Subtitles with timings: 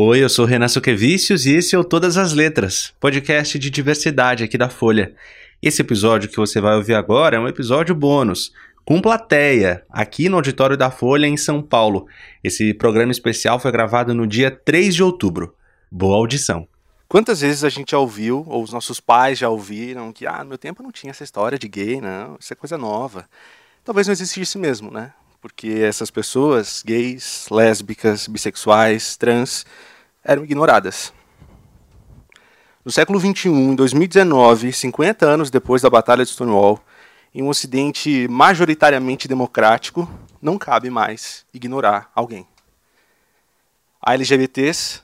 [0.00, 4.44] Oi, eu sou Renan Suquevicius e esse é o Todas as Letras, podcast de diversidade
[4.44, 5.12] aqui da Folha.
[5.60, 8.52] Esse episódio que você vai ouvir agora é um episódio bônus,
[8.84, 12.06] com plateia, aqui no auditório da Folha em São Paulo.
[12.44, 15.52] Esse programa especial foi gravado no dia 3 de outubro.
[15.90, 16.68] Boa audição.
[17.08, 20.50] Quantas vezes a gente já ouviu, ou os nossos pais já ouviram, que ah, no
[20.50, 23.28] meu tempo não tinha essa história de gay, não, isso é coisa nova.
[23.84, 25.12] Talvez não existisse mesmo, né?
[25.48, 29.64] Porque essas pessoas, gays, lésbicas, bissexuais, trans,
[30.22, 31.10] eram ignoradas.
[32.84, 36.78] No século XXI, em 2019, 50 anos depois da Batalha de Stonewall,
[37.34, 40.08] em um ocidente majoritariamente democrático,
[40.40, 42.46] não cabe mais ignorar alguém.
[44.02, 45.00] Há LGBTs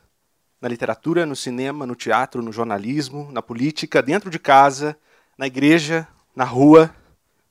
[0.60, 4.94] na literatura, no cinema, no teatro, no jornalismo, na política, dentro de casa,
[5.38, 6.06] na igreja,
[6.36, 6.94] na rua,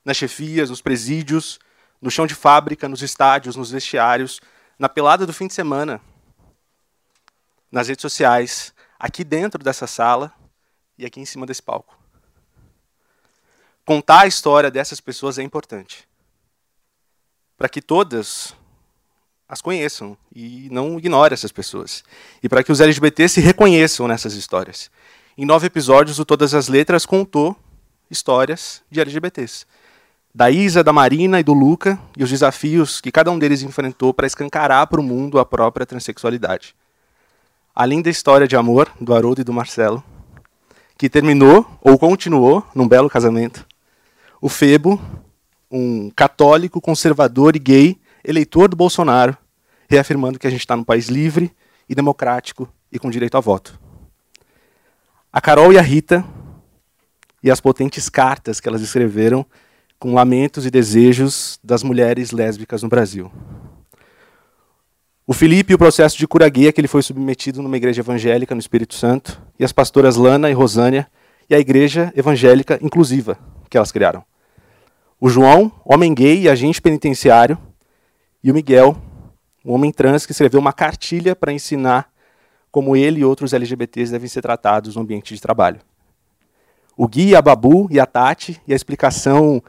[0.04, 1.58] nas chefias, nos presídios,
[2.04, 4.38] no chão de fábrica, nos estádios, nos vestiários,
[4.78, 6.02] na pelada do fim de semana,
[7.72, 10.30] nas redes sociais, aqui dentro dessa sala
[10.98, 11.98] e aqui em cima desse palco.
[13.86, 16.06] Contar a história dessas pessoas é importante.
[17.56, 18.54] Para que todas
[19.48, 22.04] as conheçam e não ignore essas pessoas.
[22.42, 24.90] E para que os LGBT se reconheçam nessas histórias.
[25.38, 27.56] Em nove episódios, o Todas as Letras contou
[28.10, 29.64] histórias de LGBTs.
[30.36, 34.12] Da Isa, da Marina e do Luca, e os desafios que cada um deles enfrentou
[34.12, 36.74] para escancarar para o mundo a própria transexualidade.
[37.72, 40.02] Além da história de amor do Haroldo e do Marcelo,
[40.98, 43.64] que terminou ou continuou num belo casamento.
[44.40, 45.00] O Febo,
[45.70, 49.38] um católico, conservador e gay, eleitor do Bolsonaro,
[49.88, 51.54] reafirmando que a gente está num país livre
[51.88, 53.78] e democrático e com direito a voto.
[55.32, 56.24] A Carol e a Rita
[57.40, 59.46] e as potentes cartas que elas escreveram
[60.04, 63.32] com lamentos e desejos das mulheres lésbicas no Brasil.
[65.26, 68.54] O Felipe e o processo de cura gay que ele foi submetido numa igreja evangélica
[68.54, 71.10] no Espírito Santo, e as pastoras Lana e Rosânia,
[71.48, 73.38] e a igreja evangélica inclusiva
[73.70, 74.22] que elas criaram.
[75.18, 77.56] O João, homem gay e agente penitenciário,
[78.42, 78.98] e o Miguel,
[79.64, 82.10] um homem trans que escreveu uma cartilha para ensinar
[82.70, 85.80] como ele e outros LGBTs devem ser tratados no ambiente de trabalho.
[86.94, 89.62] O Gui, a Babu e a Tati, e a explicação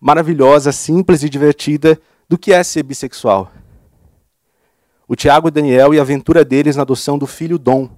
[0.00, 3.52] maravilhosa, simples e divertida do que é ser bissexual.
[5.06, 7.90] O Tiago e Daniel e a aventura deles na adoção do filho Dom.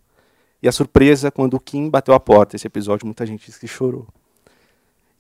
[0.63, 2.57] E a surpresa quando o Kim bateu a porta.
[2.57, 4.07] Esse episódio muita gente disse que chorou.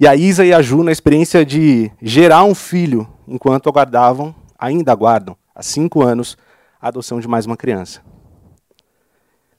[0.00, 4.92] E a Isa e a Ju na experiência de gerar um filho enquanto aguardavam ainda
[4.92, 6.36] aguardam, há cinco anos,
[6.80, 8.00] a adoção de mais uma criança.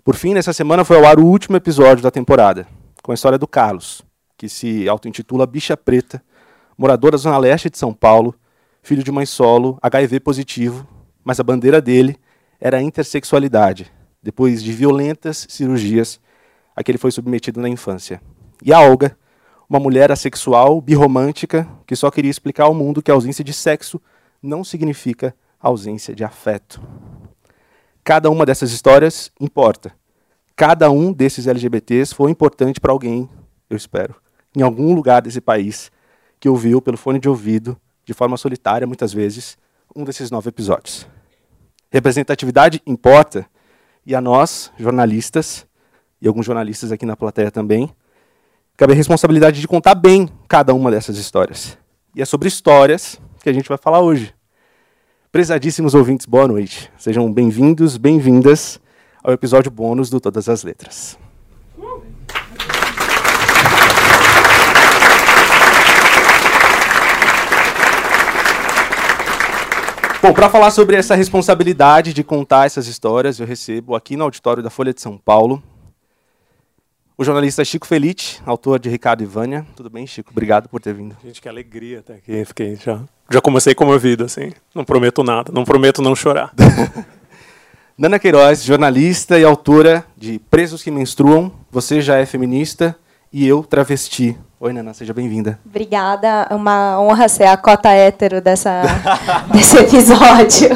[0.03, 2.67] Por fim, nessa semana foi ao ar o último episódio da temporada,
[3.01, 4.01] com a história do Carlos,
[4.37, 6.23] que se auto-intitula Bicha Preta,
[6.77, 8.35] morador da Zona Leste de São Paulo,
[8.81, 10.87] filho de mãe solo, HIV positivo,
[11.23, 12.17] mas a bandeira dele
[12.59, 13.91] era a intersexualidade,
[14.21, 16.19] depois de violentas cirurgias
[16.75, 18.21] a que ele foi submetido na infância.
[18.63, 19.17] E a Olga,
[19.69, 24.01] uma mulher assexual, birromântica, que só queria explicar ao mundo que a ausência de sexo
[24.41, 26.81] não significa ausência de afeto.
[28.03, 29.93] Cada uma dessas histórias importa.
[30.55, 33.29] Cada um desses LGBTs foi importante para alguém,
[33.69, 34.15] eu espero,
[34.55, 35.91] em algum lugar desse país
[36.43, 39.57] que ouviu pelo fone de ouvido, de forma solitária muitas vezes,
[39.95, 41.07] um desses nove episódios.
[41.89, 43.45] Representatividade importa,
[44.05, 45.65] e a nós, jornalistas,
[46.21, 47.89] e alguns jornalistas aqui na plateia também,
[48.75, 51.77] cabe a responsabilidade de contar bem cada uma dessas histórias.
[52.13, 54.35] E é sobre histórias que a gente vai falar hoje.
[55.31, 56.91] Prezadíssimos ouvintes, boa noite.
[56.97, 58.81] Sejam bem-vindos, bem-vindas
[59.23, 61.17] ao episódio bônus do Todas as Letras.
[70.23, 74.63] Bom, para falar sobre essa responsabilidade de contar essas histórias, eu recebo aqui no auditório
[74.63, 75.61] da Folha de São Paulo
[77.17, 79.67] o jornalista Chico Felite, autor de Ricardo e Vânia.
[79.75, 80.31] Tudo bem, Chico?
[80.31, 81.17] Obrigado por ter vindo.
[81.21, 82.45] Gente, que alegria estar aqui.
[82.45, 84.53] Fiquei já, já comecei comovido, assim.
[84.73, 86.53] Não prometo nada, não prometo não chorar.
[87.97, 92.97] Nana Queiroz, jornalista e autora de Presos que Menstruam, Você Já é Feminista
[93.29, 94.37] e Eu Travesti.
[94.65, 95.59] Oi, Nana, seja bem-vinda.
[95.65, 98.83] Obrigada, é uma honra ser a cota hétero dessa,
[99.51, 100.69] desse episódio.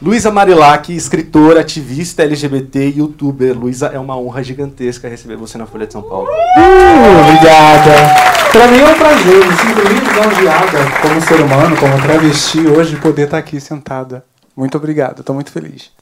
[0.00, 3.54] Luísa Marilac, escritora, ativista LGBT e youtuber.
[3.54, 6.26] Luísa, é uma honra gigantesca receber você na Folha de São Paulo.
[6.26, 7.92] Uh, obrigada.
[8.50, 12.96] Para mim é um prazer, me sinto muito lisonjeada como ser humano, como travesti, hoje
[12.96, 14.24] poder estar aqui sentada.
[14.56, 15.92] Muito obrigado, estou muito feliz.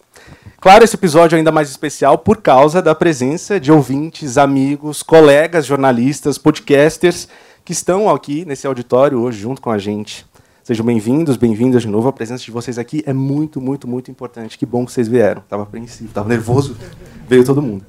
[0.62, 5.66] Claro, esse episódio é ainda mais especial por causa da presença de ouvintes, amigos, colegas
[5.66, 7.26] jornalistas, podcasters
[7.64, 10.24] que estão aqui nesse auditório hoje junto com a gente.
[10.62, 12.06] Sejam bem-vindos, bem-vindas de novo.
[12.06, 14.56] A presença de vocês aqui é muito, muito, muito importante.
[14.56, 15.42] Que bom que vocês vieram.
[15.42, 16.76] Estava apreensivo, estava nervoso.
[17.28, 17.84] Veio todo mundo.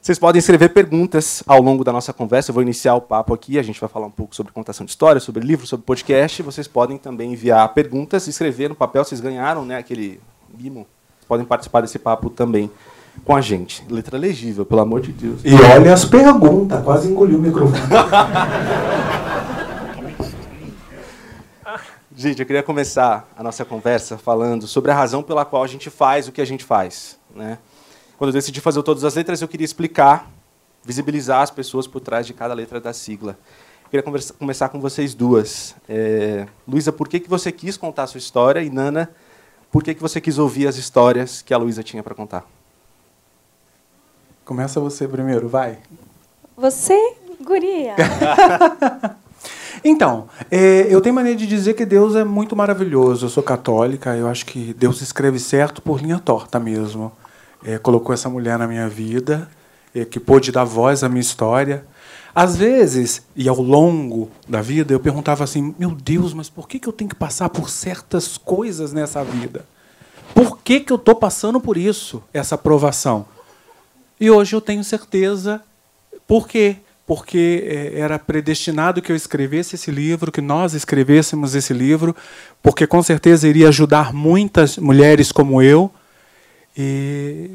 [0.00, 2.52] Vocês podem escrever perguntas ao longo da nossa conversa.
[2.52, 3.58] Eu vou iniciar o papo aqui.
[3.58, 6.42] A gente vai falar um pouco sobre contação de história, sobre livro, sobre podcast.
[6.42, 9.04] Vocês podem também enviar perguntas, escrever no papel.
[9.04, 10.18] Vocês ganharam né, aquele
[10.58, 10.86] mimo.
[11.32, 12.70] Podem participar desse papo também
[13.24, 13.82] com a gente.
[13.88, 15.40] Letra legível, pelo amor de Deus.
[15.42, 17.80] E olha as perguntas, quase engoliu o microfone.
[22.14, 25.88] Gente, eu queria começar a nossa conversa falando sobre a razão pela qual a gente
[25.88, 27.18] faz o que a gente faz.
[27.34, 27.56] Né?
[28.18, 30.30] Quando eu decidi fazer todas as letras, eu queria explicar,
[30.84, 33.38] visibilizar as pessoas por trás de cada letra da sigla.
[33.84, 35.74] Eu queria conversa, começar com vocês duas.
[35.88, 38.62] É, Luísa, por que, que você quis contar a sua história?
[38.62, 39.08] E Nana,
[39.72, 42.46] por que, que você quis ouvir as histórias que a Luísa tinha para contar?
[44.44, 45.78] Começa você primeiro, vai.
[46.56, 47.96] Você, guria.
[49.84, 53.26] Então, é, eu tenho maneira de dizer que Deus é muito maravilhoso.
[53.26, 57.10] Eu sou católica, eu acho que Deus escreve certo por linha torta mesmo.
[57.64, 59.48] É, colocou essa mulher na minha vida,
[59.92, 61.84] é, que pôde dar voz à minha história.
[62.34, 66.80] Às vezes, e ao longo da vida, eu perguntava assim: meu Deus, mas por que,
[66.86, 69.66] eu tenho que passar por certas coisas nessa vida?
[70.34, 73.26] Por que, que eu estou passando por isso, essa provação?
[74.18, 75.62] E hoje eu tenho certeza
[76.26, 76.76] por quê?
[77.06, 82.16] Porque é, era predestinado que eu escrevesse esse livro, que nós escrevêssemos esse livro,
[82.62, 85.90] porque com certeza iria ajudar muitas mulheres como eu.
[86.74, 87.50] E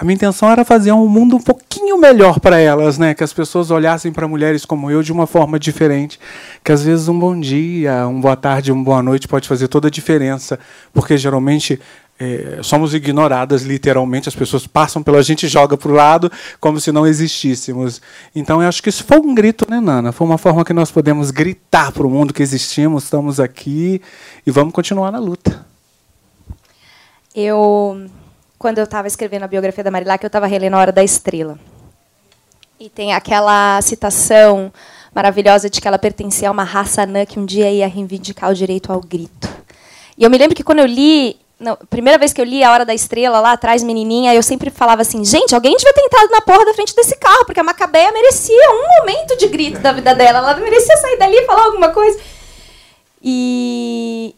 [0.00, 3.12] a minha intenção era fazer um mundo um pouquinho melhor para elas, né?
[3.12, 6.18] Que as pessoas olhassem para mulheres como eu de uma forma diferente.
[6.64, 9.88] Que às vezes um bom dia, uma boa tarde, uma boa noite pode fazer toda
[9.88, 10.58] a diferença,
[10.90, 11.78] porque geralmente
[12.18, 16.80] é, somos ignoradas literalmente, as pessoas passam pela gente e jogam para o lado como
[16.80, 18.00] se não existíssemos.
[18.34, 20.12] Então eu acho que isso foi um grito, né, Nana?
[20.12, 24.00] Foi uma forma que nós podemos gritar para o mundo que existimos, estamos aqui
[24.46, 25.66] e vamos continuar na luta.
[27.34, 28.08] Eu,
[28.60, 31.58] quando eu estava escrevendo a biografia da Marilac, eu estava relendo A Hora da Estrela.
[32.78, 34.70] E tem aquela citação
[35.14, 38.54] maravilhosa de que ela pertencia a uma raça anã que um dia ia reivindicar o
[38.54, 39.48] direito ao grito.
[40.16, 42.70] E eu me lembro que quando eu li não, primeira vez que eu li A
[42.70, 46.30] Hora da Estrela, lá atrás, menininha, eu sempre falava assim, gente, alguém devia ter entrado
[46.30, 49.92] na porra da frente desse carro, porque a Macabeia merecia um momento de grito da
[49.92, 50.38] vida dela.
[50.38, 52.20] Ela merecia sair dali e falar alguma coisa.
[53.22, 54.34] E,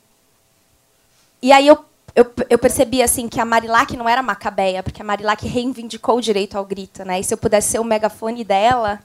[1.43, 1.85] e aí eu,
[2.15, 6.21] eu, eu percebi assim que a Marilac não era Macabeia, porque a Marilac reivindicou o
[6.21, 7.19] direito ao grito, né?
[7.19, 9.01] E se eu pudesse ser o megafone dela,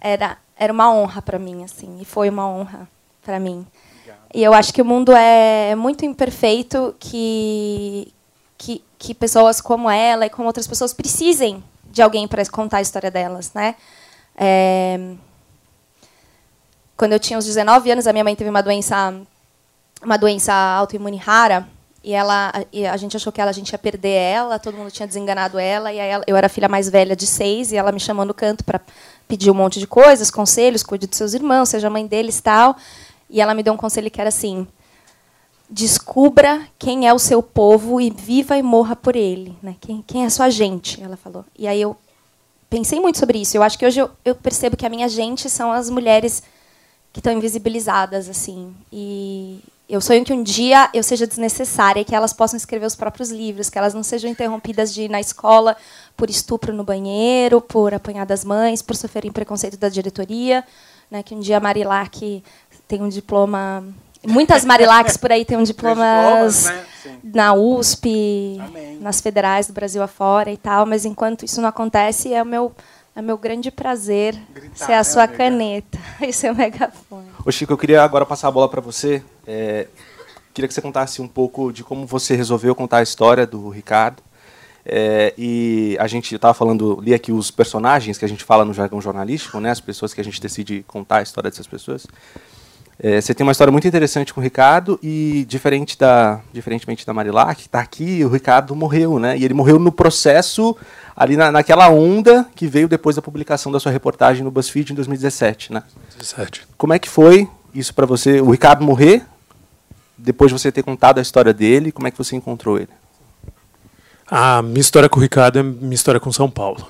[0.00, 2.88] era, era uma honra para mim, assim, e foi uma honra
[3.22, 3.66] para mim.
[4.34, 8.12] E eu acho que o mundo é muito imperfeito que,
[8.56, 12.82] que, que pessoas como ela e como outras pessoas precisem de alguém para contar a
[12.82, 13.74] história delas, né?
[14.36, 15.14] É...
[16.96, 19.12] Quando eu tinha uns 19 anos, a minha mãe teve uma doença
[20.02, 21.68] uma doença autoimune rara
[22.04, 24.90] e ela e a gente achou que ela, a gente ia perder ela, todo mundo
[24.90, 27.92] tinha desenganado ela e ela, eu era a filha mais velha de seis e ela
[27.92, 28.80] me chamou no canto para
[29.28, 32.76] pedir um monte de coisas, conselhos, cuide dos seus irmãos, seja mãe deles, tal.
[33.30, 34.66] E ela me deu um conselho que era assim:
[35.70, 39.56] descubra quem é o seu povo e viva e morra por ele.
[39.62, 39.76] Né?
[39.80, 41.02] Quem, quem é a sua gente?
[41.02, 41.44] Ela falou.
[41.58, 41.96] E aí eu
[42.68, 43.56] pensei muito sobre isso.
[43.56, 46.42] Eu acho que hoje eu, eu percebo que a minha gente são as mulheres
[47.12, 48.74] que estão invisibilizadas assim.
[48.92, 49.60] E
[49.92, 53.68] eu sonho que um dia eu seja desnecessária, que elas possam escrever os próprios livros,
[53.68, 55.76] que elas não sejam interrompidas de ir na escola
[56.16, 60.64] por estupro no banheiro, por apanhar das mães, por sofrerem preconceito da diretoria,
[61.10, 61.22] né?
[61.22, 62.42] Que um dia a Marilac
[62.88, 63.84] tem um diploma.
[64.26, 66.84] Muitas Marilacs por aí têm um diplomas né?
[67.22, 68.98] na USP, Amém.
[68.98, 72.72] nas federais do Brasil afora e tal, mas enquanto isso não acontece, é o meu,
[73.14, 77.31] é meu grande prazer Gritar, ser a né, sua né, caneta e ser o megafone.
[77.44, 79.20] Ô Chico, eu queria agora passar a bola para você.
[79.44, 79.88] É,
[80.54, 84.22] queria que você contasse um pouco de como você resolveu contar a história do Ricardo.
[84.86, 88.72] É, e a gente estava falando, li aqui os personagens que a gente fala no
[88.72, 92.06] jargão jornalístico, né, as pessoas que a gente decide contar a história dessas pessoas.
[93.02, 97.12] É, você tem uma história muito interessante com o Ricardo e diferente da, diferentemente da
[97.12, 99.36] Marilac, que está aqui, o Ricardo morreu, né?
[99.36, 100.76] E ele morreu no processo
[101.16, 104.94] ali na, naquela onda que veio depois da publicação da sua reportagem no BuzzFeed em
[104.94, 105.82] 2017, né?
[106.10, 106.68] 2017.
[106.78, 108.40] Como é que foi isso para você?
[108.40, 109.26] O Ricardo morrer
[110.16, 112.90] depois de você ter contado a história dele, como é que você encontrou ele?
[114.28, 116.88] A minha história com o Ricardo é minha história com São Paulo.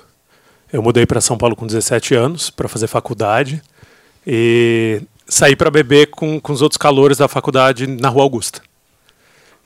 [0.71, 3.63] Eu mudei para São Paulo com 17 anos para fazer faculdade
[4.27, 8.61] e saí para beber com, com os outros calores da faculdade na Rua Augusta.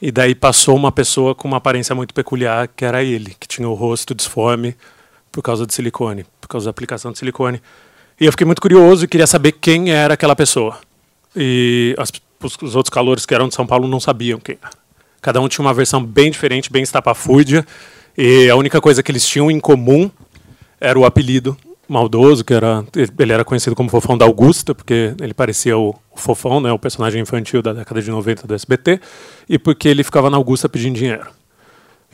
[0.01, 3.69] E daí passou uma pessoa com uma aparência muito peculiar, que era ele, que tinha
[3.69, 4.77] o rosto disforme
[5.33, 7.61] por causa de silicone, por causa da aplicação de silicone.
[8.21, 10.79] E eu fiquei muito curioso e queria saber quem era aquela pessoa.
[11.35, 12.11] E as,
[12.43, 14.73] os, os outros calouros que eram de São Paulo não sabiam quem era.
[15.21, 17.67] Cada um tinha uma versão bem diferente, bem estapafúrdia,
[18.17, 20.11] e a única coisa que eles tinham em comum
[20.81, 21.57] era o apelido
[21.89, 22.85] maldoso, que era
[23.19, 26.79] ele era conhecido como Fofão da Augusta, porque ele parecia o, o Fofão, né, o
[26.79, 29.01] personagem infantil da década de 90 do SBT,
[29.49, 31.27] e porque ele ficava na Augusta pedindo dinheiro.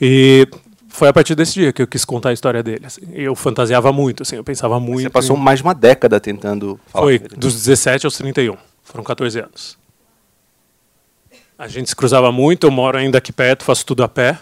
[0.00, 0.46] E
[0.88, 2.84] foi a partir desse dia que eu quis contar a história dele.
[2.84, 3.00] Assim.
[3.12, 5.02] Eu fantasiava muito, assim, eu pensava muito.
[5.02, 5.40] Você passou em...
[5.40, 8.56] mais de uma década tentando falar Foi, dos 17 aos 31.
[8.82, 9.78] Foram 14 anos.
[11.58, 14.38] A gente se cruzava muito, eu moro ainda aqui perto, faço tudo a pé.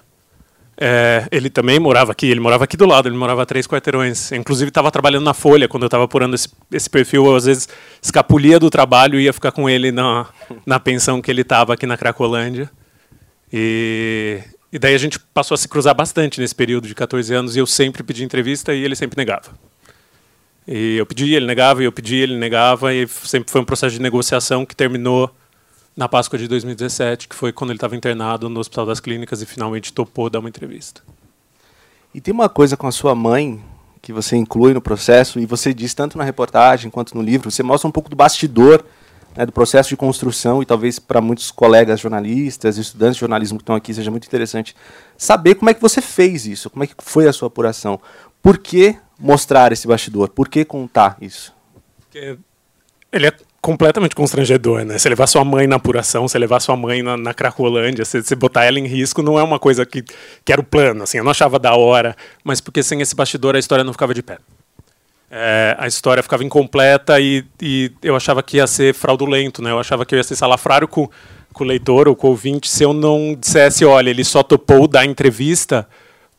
[0.82, 4.32] É, ele também morava aqui, ele morava aqui do lado, ele morava a três quarteirões.
[4.32, 7.26] Inclusive estava trabalhando na Folha quando eu estava apurando esse, esse, perfil.
[7.26, 7.68] Eu, às vezes
[8.00, 10.26] escapulia do trabalho e ia ficar com ele na,
[10.64, 12.70] na pensão que ele estava aqui na Cracolândia.
[13.52, 14.40] E,
[14.72, 17.58] e daí a gente passou a se cruzar bastante nesse período de 14 anos e
[17.58, 19.50] eu sempre pedi entrevista e ele sempre negava.
[20.66, 23.96] E eu pedi, ele negava, e eu pedi, ele negava, e sempre foi um processo
[23.96, 25.34] de negociação que terminou
[25.96, 29.46] na Páscoa de 2017, que foi quando ele estava internado no Hospital das Clínicas e
[29.46, 31.02] finalmente topou dar uma entrevista.
[32.14, 33.62] E tem uma coisa com a sua mãe
[34.02, 37.62] que você inclui no processo, e você diz tanto na reportagem quanto no livro, você
[37.62, 38.84] mostra um pouco do bastidor
[39.36, 43.62] né, do processo de construção, e talvez para muitos colegas jornalistas, estudantes de jornalismo que
[43.62, 44.74] estão aqui, seja muito interessante
[45.16, 48.00] saber como é que você fez isso, como é que foi a sua apuração.
[48.42, 50.30] Por que mostrar esse bastidor?
[50.30, 51.54] Por que contar isso?
[52.00, 52.38] Porque
[53.12, 53.32] ele é
[53.70, 54.98] completamente constrangedor, né?
[54.98, 58.64] Você levar sua mãe na apuração, você levar sua mãe na, na Cracolândia, você, botar
[58.64, 60.02] ela em risco, não é uma coisa que,
[60.44, 63.54] que era o plano, assim, eu não achava da hora, mas porque sem esse bastidor
[63.54, 64.38] a história não ficava de pé.
[65.30, 69.70] É, a história ficava incompleta e, e, eu achava que ia ser fraudulento, né?
[69.70, 71.08] Eu achava que eu ia ser salafrário com,
[71.52, 74.88] com o leitor ou com o ouvinte se eu não dissesse, olha, ele só topou
[74.88, 75.86] dar entrevista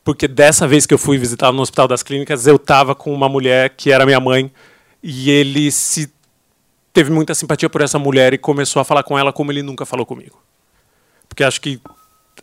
[0.03, 3.29] porque dessa vez que eu fui visitar no Hospital das Clínicas, eu estava com uma
[3.29, 4.51] mulher que era minha mãe
[5.01, 6.11] e ele se
[6.93, 9.85] teve muita simpatia por essa mulher e começou a falar com ela como ele nunca
[9.85, 10.41] falou comigo.
[11.27, 11.79] Porque acho que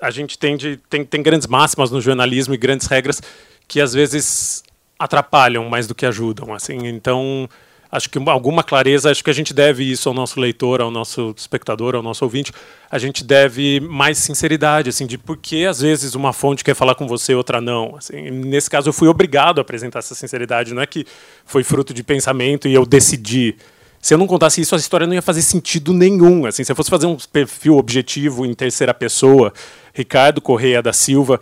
[0.00, 0.57] a gente tem,
[1.05, 3.21] tem grandes máximas no jornalismo e grandes regras
[3.67, 4.62] que às vezes
[4.99, 6.55] atrapalham mais do que ajudam.
[6.55, 7.49] Assim, então
[7.90, 11.35] acho que alguma clareza, acho que a gente deve isso ao nosso leitor, ao nosso
[11.37, 12.52] espectador, ao nosso ouvinte.
[12.90, 16.95] A gente deve mais sinceridade, assim, de por que às vezes uma fonte quer falar
[16.95, 17.97] com você, outra não.
[17.97, 20.75] Assim, nesse caso, eu fui obrigado a apresentar essa sinceridade.
[20.75, 21.07] Não é que
[21.45, 23.57] foi fruto de pensamento e eu decidi.
[24.00, 26.47] Se eu não contasse isso, a história não ia fazer sentido nenhum.
[26.47, 29.52] Assim, se eu fosse fazer um perfil objetivo em terceira pessoa,
[29.93, 31.40] Ricardo Correia da Silva,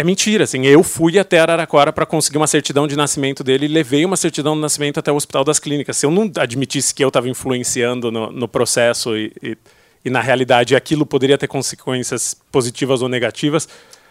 [0.00, 0.64] é mentira, assim.
[0.64, 4.54] Eu fui até Araraquara para conseguir uma certidão de nascimento dele e levei uma certidão
[4.54, 5.98] de nascimento até o Hospital das Clínicas.
[5.98, 9.58] Se eu não admitisse que eu estava influenciando no, no processo e, e,
[10.04, 13.68] e, na realidade aquilo poderia ter consequências positivas ou negativas,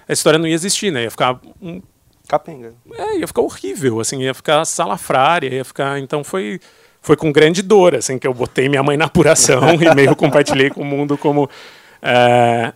[0.07, 1.03] a história não ia existir, né?
[1.03, 1.81] Ia ficar um...
[2.27, 2.75] capenga.
[2.93, 5.99] É, ia ficar horrível, assim, ia ficar salafrária, ia ficar.
[5.99, 6.59] Então foi
[7.01, 10.69] foi com grande dor, assim, que eu botei minha mãe na apuração e meio compartilhei
[10.69, 11.49] com o mundo como
[12.01, 12.73] é,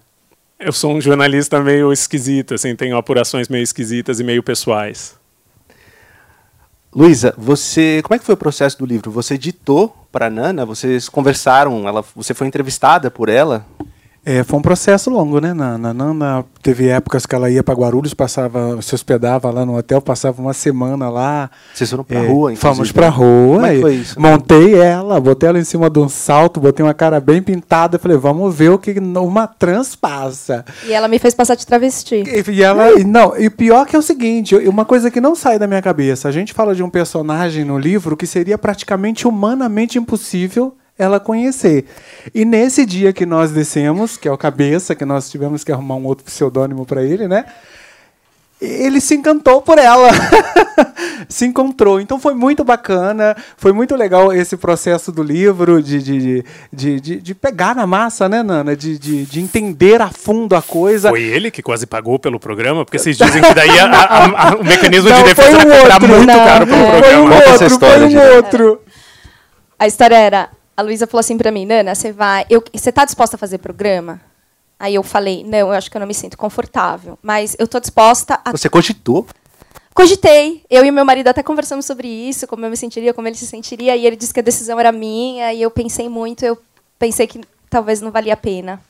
[0.60, 5.15] eu sou um jornalista meio esquisito, assim, tenho apurações meio esquisitas e meio pessoais.
[6.96, 9.10] Luísa, você, como é que foi o processo do livro?
[9.12, 10.63] Você editou para Nana?
[10.63, 11.88] Vocês conversaram?
[11.88, 13.65] Ela, você foi entrevistada por ela?
[14.25, 15.53] É, foi um processo longo, né?
[15.53, 19.77] Na, na Nana teve épocas que ela ia para Guarulhos, passava, se hospedava lá no
[19.77, 21.51] hotel, passava uma semana lá.
[21.74, 22.75] Vocês foram para é, rua, inclusive?
[22.75, 23.56] Fomos para rua.
[23.56, 24.20] Como é que foi isso?
[24.20, 28.15] Montei ela, botei ela em cima de um salto, botei uma cara bem pintada, falei,
[28.15, 30.63] vamos ver o que uma trans passa.
[30.86, 32.24] E ela me fez passar de travesti.
[32.25, 35.60] E, e ela, não, e pior que é o seguinte, uma coisa que não sai
[35.60, 39.98] da minha cabeça, a gente fala de um personagem no livro que seria praticamente humanamente
[39.98, 41.86] impossível ela conhecer.
[42.34, 45.96] E nesse dia que nós descemos, que é o cabeça, que nós tivemos que arrumar
[45.96, 47.46] um outro pseudônimo para ele, né?
[48.62, 50.10] Ele se encantou por ela,
[51.28, 52.00] se encontrou.
[52.00, 57.16] Então foi muito bacana, foi muito legal esse processo do livro de, de, de, de,
[57.18, 58.74] de pegar na massa, né, Nana?
[58.74, 61.10] De, de, de, entender a fundo a coisa.
[61.10, 62.86] Foi ele que quase pagou pelo programa?
[62.86, 66.00] Porque vocês dizem que daí a, a, a, o mecanismo não, de defesa um era
[66.00, 66.90] muito não, caro pelo é.
[66.90, 67.04] programa.
[67.04, 68.82] Foi um outro, foi um outro.
[69.78, 73.06] A história era a Luísa falou assim para mim, Nana, você vai, eu, você está
[73.06, 74.20] disposta a fazer programa?
[74.80, 77.80] Aí eu falei, não, eu acho que eu não me sinto confortável, mas eu estou
[77.80, 78.51] disposta a.
[78.51, 79.25] Você cogitou?
[79.94, 80.63] Cogitei.
[80.70, 83.46] Eu e meu marido até conversamos sobre isso, como eu me sentiria, como ele se
[83.46, 86.58] sentiria, e ele disse que a decisão era minha, e eu pensei muito, eu
[86.98, 88.82] pensei que talvez não valia a pena.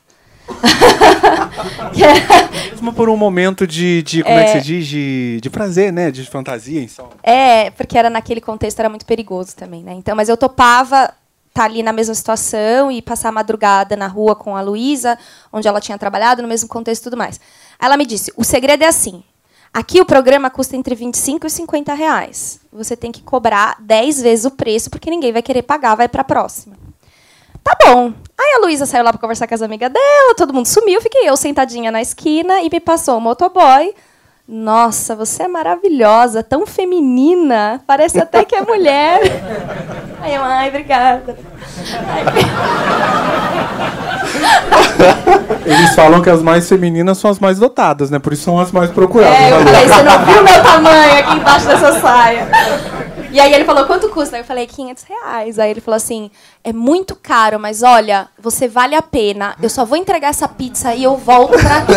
[2.72, 5.92] Mesmo por um momento de, de como é, é que se diz, de, de prazer,
[5.92, 6.10] né?
[6.10, 7.10] De fantasia em som.
[7.22, 9.92] É, porque era naquele contexto era muito perigoso também, né?
[9.92, 11.12] Então, mas eu topava
[11.54, 15.16] tá ali na mesma situação e passar a madrugada na rua com a Luísa,
[15.52, 17.40] onde ela tinha trabalhado, no mesmo contexto e tudo mais.
[17.80, 19.22] Ela me disse: o segredo é assim.
[19.72, 22.60] Aqui o programa custa entre 25 e 50 reais.
[22.72, 26.22] Você tem que cobrar 10 vezes o preço, porque ninguém vai querer pagar, vai para
[26.22, 26.76] a próxima.
[27.62, 28.12] Tá bom.
[28.38, 31.28] Aí a Luísa saiu lá pra conversar com as amigas dela, todo mundo sumiu, fiquei
[31.28, 33.94] eu sentadinha na esquina e me passou o motoboy.
[34.46, 39.22] Nossa, você é maravilhosa, tão feminina, parece até que é mulher.
[40.20, 41.34] Aí eu, ai, obrigada.
[45.64, 48.18] Eles falam que as mais femininas são as mais dotadas, né?
[48.18, 49.34] Por isso são as mais procuradas.
[49.34, 52.46] É, eu falei, você não viu meu tamanho aqui embaixo dessa saia.
[53.34, 54.38] E aí ele falou, quanto custa?
[54.38, 55.58] Eu falei, 500 reais.
[55.58, 56.30] Aí ele falou assim,
[56.62, 59.56] é muito caro, mas olha, você vale a pena.
[59.60, 61.94] Eu só vou entregar essa pizza e eu volto pra aqui.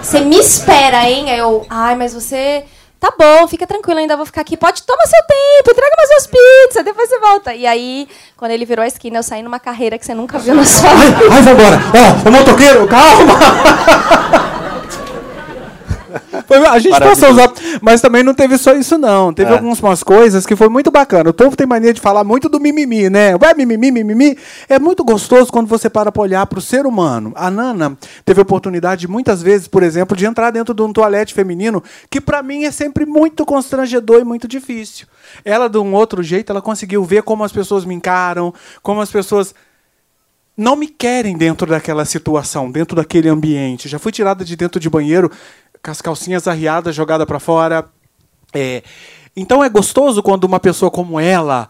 [0.00, 1.30] Você me espera, hein?
[1.30, 2.64] Aí eu, ai, mas você...
[2.98, 4.56] Tá bom, fica tranquilo, ainda vou ficar aqui.
[4.56, 7.54] Pode, toma seu tempo, entrega mais suas pizzas, depois você volta.
[7.54, 10.54] E aí, quando ele virou a esquina, eu saí numa carreira que você nunca viu
[10.54, 11.18] na sua vida.
[11.30, 11.78] Ai, vai embora!
[12.24, 13.34] Ó, o motoqueiro, calma!
[16.46, 19.32] Foi- a gente passou usar, mas também não teve só isso não.
[19.32, 19.54] Teve É.
[19.54, 21.30] algumas coisas que foi muito bacana.
[21.30, 23.36] O povo tem mania de falar muito do mimimi, né?
[23.36, 24.38] Vai mimimi, mimimi.
[24.68, 27.32] É muito gostoso quando você para para olhar para o ser humano.
[27.34, 31.34] A Nana teve a oportunidade muitas vezes, por exemplo, de entrar dentro de um toalete
[31.34, 35.06] feminino, que para mim é sempre muito constrangedor e muito difícil.
[35.44, 39.10] Ela de um outro jeito, ela conseguiu ver como as pessoas me encaram, como as
[39.10, 39.54] pessoas
[40.56, 43.90] não me querem dentro daquela situação, dentro daquele ambiente.
[43.90, 45.30] Já fui tirada de dentro de banheiro
[45.86, 47.84] com as calcinhas arriadas, jogada para fora.
[48.52, 48.82] É,
[49.36, 51.68] Então é gostoso quando uma pessoa como ela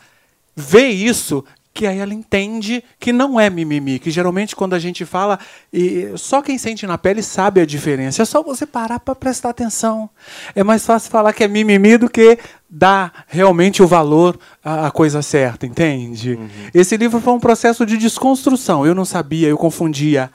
[0.55, 1.45] vê isso,
[1.75, 5.39] que aí ela entende que não é mimimi, que geralmente quando a gente fala,
[5.71, 8.23] e só quem sente na pele sabe a diferença.
[8.23, 10.09] É só você parar para prestar atenção.
[10.55, 12.39] É mais fácil falar que é mimimi do que
[12.71, 16.39] dar realmente o valor à à coisa certa, entende?
[16.73, 18.87] Esse livro foi um processo de desconstrução.
[18.87, 20.31] Eu não sabia, eu confundia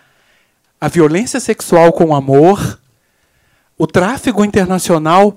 [0.80, 2.80] a violência sexual com o amor,
[3.82, 5.36] o tráfego internacional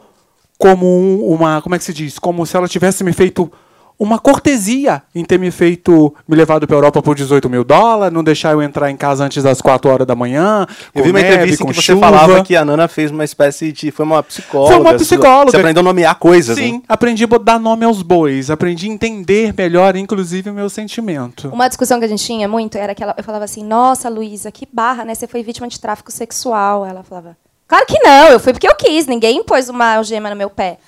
[0.58, 2.18] como um- uma, como é que se diz?
[2.18, 3.50] Como se ela tivesse me feito
[3.96, 8.24] uma cortesia em ter me feito, me levado para Europa por 18 mil dólares, não
[8.24, 10.66] deixar eu entrar em casa antes das 4 horas da manhã.
[10.92, 12.00] Eu vi uma neve, entrevista em que você chuva.
[12.00, 13.92] falava que a Nana fez uma espécie de.
[13.92, 14.72] Foi uma psicóloga.
[14.74, 15.50] Foi uma psicóloga.
[15.52, 16.56] Você aprendeu a nomear coisas.
[16.58, 16.82] Sim, Né?
[16.88, 21.48] aprendi a dar nome aos bois, aprendi a entender melhor, inclusive, o meu sentimento.
[21.50, 24.50] Uma discussão que a gente tinha muito era que ela, eu falava assim, nossa, Luísa,
[24.50, 25.14] que barra, né?
[25.14, 26.84] Você foi vítima de tráfico sexual.
[26.84, 27.36] Ela falava,
[27.74, 30.78] claro que não, eu fui porque eu quis, ninguém pôs uma algema no meu pé.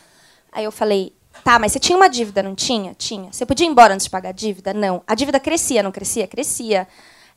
[0.53, 2.95] Aí eu falei, tá, mas você tinha uma dívida, não tinha?
[2.95, 3.33] Tinha.
[3.33, 4.73] Você podia ir embora antes de pagar a dívida?
[4.73, 5.03] Não.
[5.05, 6.29] A dívida crescia, não crescia?
[6.29, 6.87] Crescia.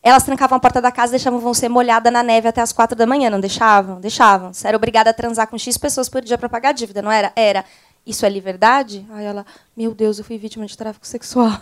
[0.04, 2.96] Elas trancavam a porta da casa e deixavam você molhada na neve até as quatro
[2.96, 4.00] da manhã, não deixavam?
[4.00, 4.54] Deixavam.
[4.54, 7.12] Você era obrigada a transar com X pessoas por dia para pagar a dívida, não
[7.12, 7.34] era?
[7.36, 7.66] Era.
[8.10, 9.06] Isso é liberdade?
[9.12, 9.46] Aí ela,
[9.78, 11.62] meu Deus, eu fui vítima de tráfico sexual.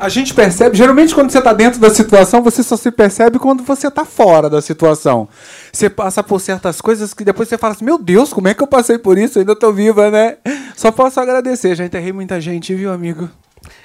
[0.00, 3.62] A gente percebe, geralmente quando você está dentro da situação, você só se percebe quando
[3.62, 5.28] você está fora da situação.
[5.72, 8.60] Você passa por certas coisas que depois você fala assim, meu Deus, como é que
[8.60, 9.38] eu passei por isso?
[9.38, 10.38] Eu ainda estou viva, né?
[10.74, 13.30] Só posso agradecer, já enterrei muita gente, viu, amigo?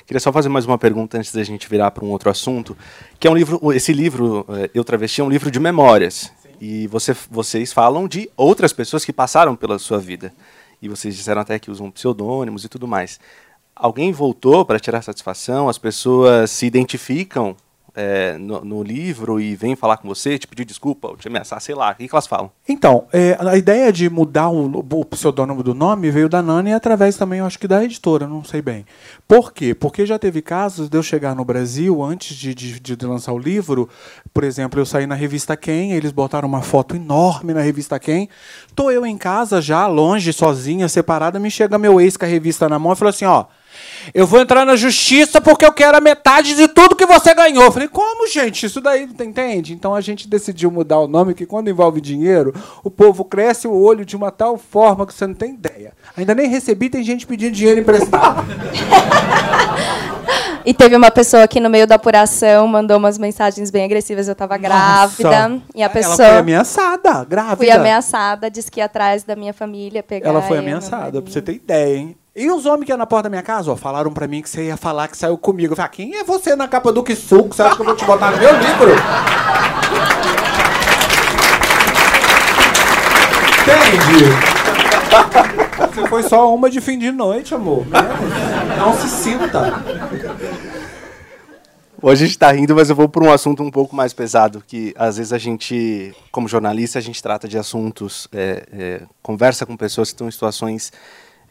[0.07, 2.75] Queria só fazer mais uma pergunta antes da gente virar para um outro assunto,
[3.19, 6.31] que é um livro, esse livro, eh, Eu Travesti, é um livro de memórias.
[6.59, 10.33] E você, vocês falam de outras pessoas que passaram pela sua vida.
[10.83, 13.17] E vocês disseram até que usam pseudônimos e tudo mais.
[13.73, 15.69] Alguém voltou para tirar satisfação?
[15.69, 17.55] As pessoas se identificam
[17.95, 21.75] eh, no, no livro e vêm falar com você, te pedir desculpa, te ameaçar, sei
[21.75, 21.91] lá.
[21.91, 22.51] O que, que elas falam?
[22.67, 27.17] Então, é, a ideia de mudar o, o pseudônimo do nome veio da Nani através
[27.17, 28.85] também, eu acho que da editora, não sei bem.
[29.27, 29.75] Por quê?
[29.75, 33.37] Porque já teve casos de eu chegar no Brasil antes de, de, de lançar o
[33.37, 33.87] livro.
[34.33, 38.27] Por exemplo, eu saí na revista Quem, eles botaram uma foto enorme na revista Quem.
[38.75, 42.67] Tô eu em casa já, longe, sozinha, separada, me chega meu ex com a revista
[42.67, 43.45] na mão e falou assim: ó.
[44.13, 47.63] Eu vou entrar na justiça porque eu quero a metade de tudo que você ganhou.
[47.63, 48.65] Eu falei, como, gente?
[48.65, 49.73] Isso daí não entende?
[49.73, 53.73] Então a gente decidiu mudar o nome, que quando envolve dinheiro, o povo cresce o
[53.73, 55.93] olho de uma tal forma que você não tem ideia.
[56.17, 58.43] Ainda nem recebi, tem gente pedindo dinheiro emprestado.
[60.65, 64.27] E teve uma pessoa que no meio da apuração mandou umas mensagens bem agressivas.
[64.27, 65.49] Eu tava grávida.
[65.49, 65.61] Nossa.
[65.75, 66.15] E a Ela pessoa.
[66.15, 67.57] foi ameaçada, grávida.
[67.57, 70.29] Fui ameaçada, disse que ia atrás da minha família pegar.
[70.29, 72.17] Ela foi ameaçada, pra você ter ideia, hein?
[72.35, 74.49] E os homens que iam na porta da minha casa, ó, falaram pra mim que
[74.49, 75.73] você ia falar que saiu comigo.
[75.73, 77.53] Eu falei, ah, quem é você na capa do que suco?
[77.53, 78.89] Você acha que eu vou te botar no meu livro?
[83.61, 84.25] Entende?
[85.93, 87.85] Você foi só uma de fim de noite, amor.
[88.79, 89.83] Não se sinta.
[92.01, 94.63] Hoje a gente está rindo, mas eu vou por um assunto um pouco mais pesado,
[94.65, 99.67] que às vezes a gente, como jornalista, a gente trata de assuntos, é, é, conversa
[99.67, 100.91] com pessoas que estão em situações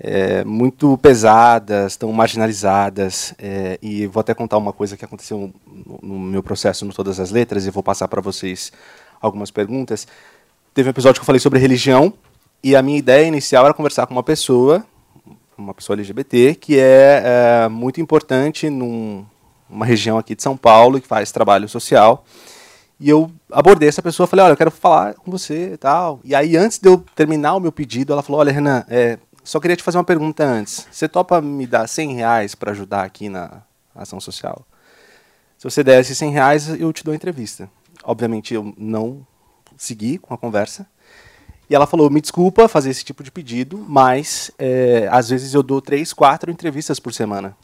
[0.04, 5.54] é, muito pesadas, estão marginalizadas, é, e vou até contar uma coisa que aconteceu
[6.02, 8.72] no, meu processo no Todas as Letras, e vou passar para vocês
[9.20, 10.08] algumas perguntas.
[10.74, 12.12] Teve um episódio que eu falei sobre religião,
[12.64, 14.84] e a minha ideia inicial era conversar com uma pessoa,
[15.56, 17.22] uma pessoa LGBT, que é,
[17.64, 19.24] é muito importante num,
[19.82, 22.24] região aqui de São Paulo que faz trabalho social.
[22.98, 26.20] E eu abordei essa pessoa, falei, olha, eu quero falar com você e tal.
[26.24, 29.58] E aí, antes de eu terminar o meu pedido, ela falou, olha, Renan, é, só
[29.60, 30.86] queria te fazer uma pergunta antes.
[30.90, 33.62] Você topa me dar 100 reais para ajudar aqui na
[33.94, 34.66] ação social?
[35.58, 37.70] Se você der esses 100 reais, eu te dou a entrevista.
[38.04, 39.26] Obviamente, eu não
[39.76, 40.86] segui com a conversa.
[41.68, 45.62] E ela falou, me desculpa fazer esse tipo de pedido, mas é, às vezes eu
[45.62, 47.56] dou três, quatro entrevistas por semana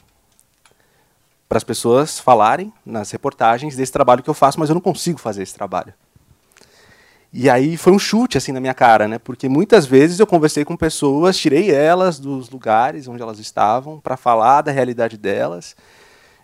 [1.49, 5.19] para as pessoas falarem nas reportagens desse trabalho que eu faço, mas eu não consigo
[5.19, 5.91] fazer esse trabalho.
[7.31, 9.19] E aí foi um chute assim na minha cara, né?
[9.19, 14.17] Porque muitas vezes eu conversei com pessoas, tirei elas dos lugares onde elas estavam para
[14.17, 15.75] falar da realidade delas.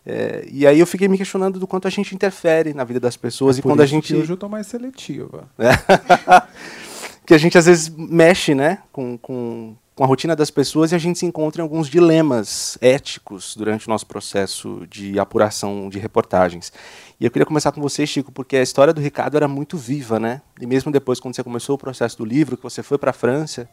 [0.06, 3.18] É, e aí eu fiquei me questionando do quanto a gente interfere na vida das
[3.18, 5.50] pessoas É e quando a gente que hoje eu tô mais seletiva.
[7.26, 10.96] que a gente às vezes mexe, né, com, com, com a rotina das pessoas e
[10.96, 15.98] a gente se encontra em alguns dilemas éticos durante o nosso processo de apuração de
[15.98, 16.72] reportagens.
[17.18, 20.20] E eu queria começar com você, Chico, porque a história do Ricardo era muito viva,
[20.20, 20.42] né?
[20.60, 23.14] E mesmo depois, quando você começou o processo do livro, que você foi para a
[23.14, 23.70] França,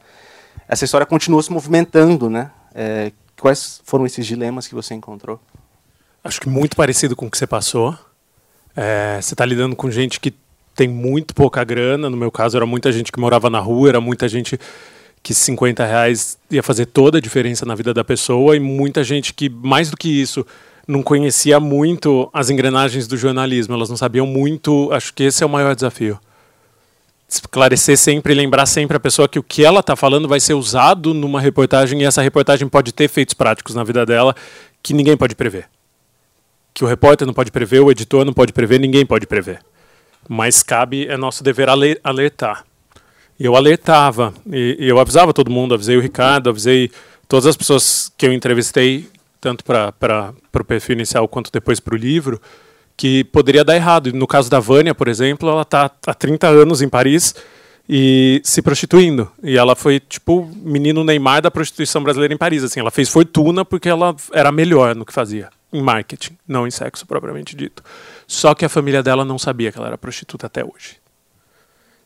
[0.69, 2.53] essa história continuou se movimentando, né?
[2.73, 5.41] É, quais foram esses dilemas que você encontrou?
[6.23, 7.99] Acho que muito parecido com o que você passou.
[8.77, 10.33] É, você está lidando com gente que
[10.73, 12.09] tem muito pouca grana.
[12.09, 14.57] No meu caso, era muita gente que morava na rua, era muita gente
[15.23, 19.33] que 50 reais ia fazer toda a diferença na vida da pessoa e muita gente
[19.33, 20.45] que, mais do que isso,
[20.87, 23.75] não conhecia muito as engrenagens do jornalismo.
[23.75, 24.91] Elas não sabiam muito.
[24.93, 26.19] Acho que esse é o maior desafio.
[27.29, 31.15] Esclarecer sempre, lembrar sempre a pessoa que o que ela está falando vai ser usado
[31.15, 34.35] numa reportagem e essa reportagem pode ter efeitos práticos na vida dela
[34.83, 35.69] que ninguém pode prever
[36.75, 39.61] que o repórter não pode prever, o editor não pode prever, ninguém pode prever.
[40.29, 41.69] Mas cabe, é nosso dever
[42.03, 42.65] alertar.
[43.43, 46.91] Eu alertava, e, eu avisava todo mundo, avisei o Ricardo, avisei
[47.27, 49.09] todas as pessoas que eu entrevistei,
[49.41, 52.41] tanto para o perfil inicial quanto depois para o livro,
[52.97, 54.13] que poderia dar errado.
[54.13, 57.35] No caso da Vânia, por exemplo, ela está há 30 anos em Paris
[57.89, 59.29] e se prostituindo.
[59.43, 62.63] E ela foi tipo menino Neymar da prostituição brasileira em Paris.
[62.63, 66.71] Assim, ela fez fortuna porque ela era melhor no que fazia em marketing, não em
[66.71, 67.83] sexo propriamente dito.
[68.25, 71.02] Só que a família dela não sabia que ela era prostituta até hoje.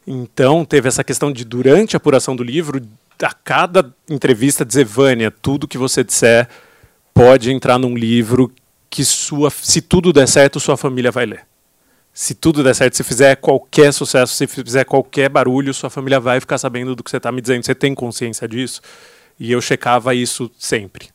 [0.06, 2.80] Então teve essa questão de durante a apuração do livro,
[3.22, 6.48] a cada entrevista dizer Vânia, tudo que você disser
[7.12, 8.52] pode entrar num livro
[8.88, 11.46] que sua, se tudo der certo, sua família vai ler.
[12.12, 16.40] Se tudo der certo, se fizer qualquer sucesso, se fizer qualquer barulho, sua família vai
[16.40, 17.64] ficar sabendo do que você está me dizendo.
[17.64, 18.80] Você tem consciência disso?
[19.38, 21.10] E eu checava isso sempre.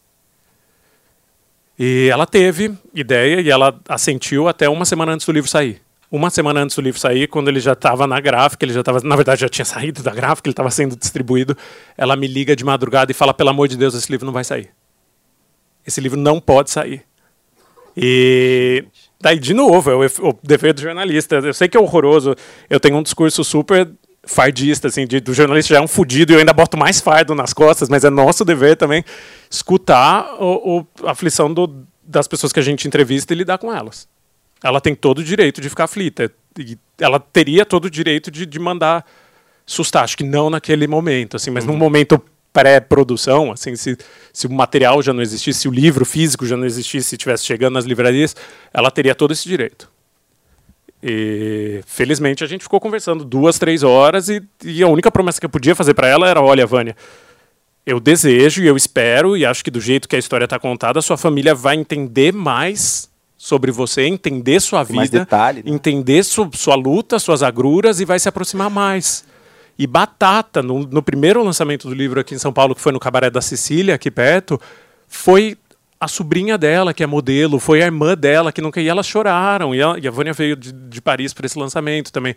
[1.79, 5.81] E ela teve ideia e ela assentiu até uma semana antes do livro sair.
[6.11, 8.99] Uma semana antes do livro sair, quando ele já estava na gráfica, ele já estava,
[9.01, 11.55] na verdade, já tinha saído da gráfica, ele estava sendo distribuído.
[11.97, 14.43] Ela me liga de madrugada e fala: pelo amor de Deus, esse livro não vai
[14.43, 14.69] sair.
[15.87, 17.03] Esse livro não pode sair.
[17.95, 18.83] E
[19.21, 21.35] daí, de novo, é o, dever do jornalista.
[21.35, 22.35] Eu sei que é horroroso.
[22.69, 23.89] Eu tenho um discurso super
[24.23, 27.33] fardista, assim, de, do jornalista já é um fudido e eu ainda boto mais fardo
[27.33, 29.03] nas costas, mas é nosso dever também
[29.49, 33.73] escutar o, o, a aflição do, das pessoas que a gente entrevista e lidar com
[33.73, 34.07] elas.
[34.63, 36.31] Ela tem todo o direito de ficar aflita.
[36.57, 39.05] E ela teria todo o direito de, de mandar
[39.65, 40.03] sustar.
[40.03, 41.71] Acho que não naquele momento, assim, mas uhum.
[41.71, 42.21] num momento
[42.53, 43.97] pré-produção, assim, se,
[44.33, 47.45] se o material já não existisse, se o livro físico já não existisse, se estivesse
[47.45, 48.35] chegando nas livrarias,
[48.73, 49.89] ela teria todo esse direito.
[51.01, 55.45] E felizmente a gente ficou conversando duas, três horas e, e a única promessa que
[55.45, 56.95] eu podia fazer para ela era: olha, Vânia,
[57.85, 60.99] eu desejo e eu espero, e acho que do jeito que a história está contada,
[60.99, 63.09] a sua família vai entender mais
[63.41, 65.71] sobre você, entender sua vida, detalhe, né?
[65.71, 69.25] entender su, sua luta, suas agruras e vai se aproximar mais.
[69.79, 72.99] E Batata, no, no primeiro lançamento do livro aqui em São Paulo, que foi no
[72.99, 74.61] Cabaré da Sicília, aqui perto,
[75.07, 75.57] foi
[75.99, 78.79] a sobrinha dela, que é modelo, foi a irmã dela, que nunca.
[78.79, 79.73] E elas choraram.
[79.73, 82.35] E a, e a Vânia veio de, de Paris para esse lançamento também.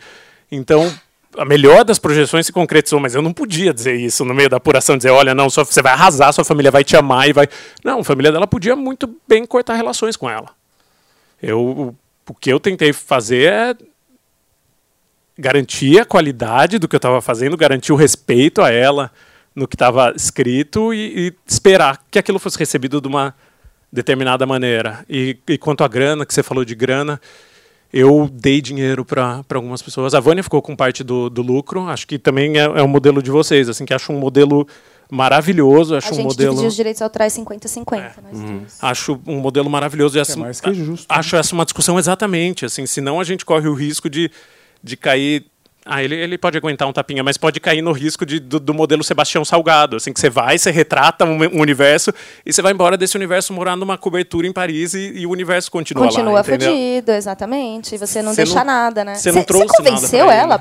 [0.50, 0.90] Então,
[1.36, 4.56] a melhor das projeções se concretizou, mas eu não podia dizer isso no meio da
[4.56, 7.46] apuração, dizer, olha, não, só, você vai arrasar, sua família vai te amar e vai.
[7.84, 10.63] Não, a família dela podia muito bem cortar relações com ela.
[11.44, 11.94] Eu,
[12.28, 13.76] o que eu tentei fazer é
[15.36, 19.10] garantir a qualidade do que eu estava fazendo, garantir o respeito a ela
[19.54, 23.34] no que estava escrito e, e, esperar que aquilo fosse recebido de uma
[23.92, 25.04] determinada maneira.
[25.08, 27.20] E, e quanto à grana, que você falou de grana,
[27.92, 30.14] eu dei dinheiro para algumas pessoas.
[30.14, 31.86] A Vânia ficou com parte do, do lucro.
[31.88, 34.66] Acho que também é, é um modelo de vocês, assim, que acho um modelo
[35.14, 35.96] maravilhoso.
[35.96, 36.66] Acho a gente um modelo.
[36.66, 37.94] os direitos autorais 50-50.
[37.94, 38.12] É.
[38.32, 38.64] Uhum.
[38.82, 40.18] Acho um modelo maravilhoso.
[40.18, 41.06] E essa, é mais que justo.
[41.08, 42.64] Acho essa uma discussão exatamente.
[42.64, 44.30] Assim, senão a gente corre o risco de,
[44.82, 45.46] de cair
[45.86, 48.72] ah, ele, ele pode aguentar um tapinha, mas pode cair no risco de, do, do
[48.72, 49.96] modelo Sebastião Salgado.
[49.96, 52.12] Assim, que você vai, você retrata um, um, universo
[52.44, 55.70] e você vai embora desse universo morar numa cobertura em Paris e, e o universo
[55.70, 56.42] continua, continua lá.
[56.42, 57.98] Continua fodido, exatamente.
[57.98, 59.14] Você não cê deixa não, nada, né?
[59.14, 60.58] Você não trouxe Você convenceu nada ela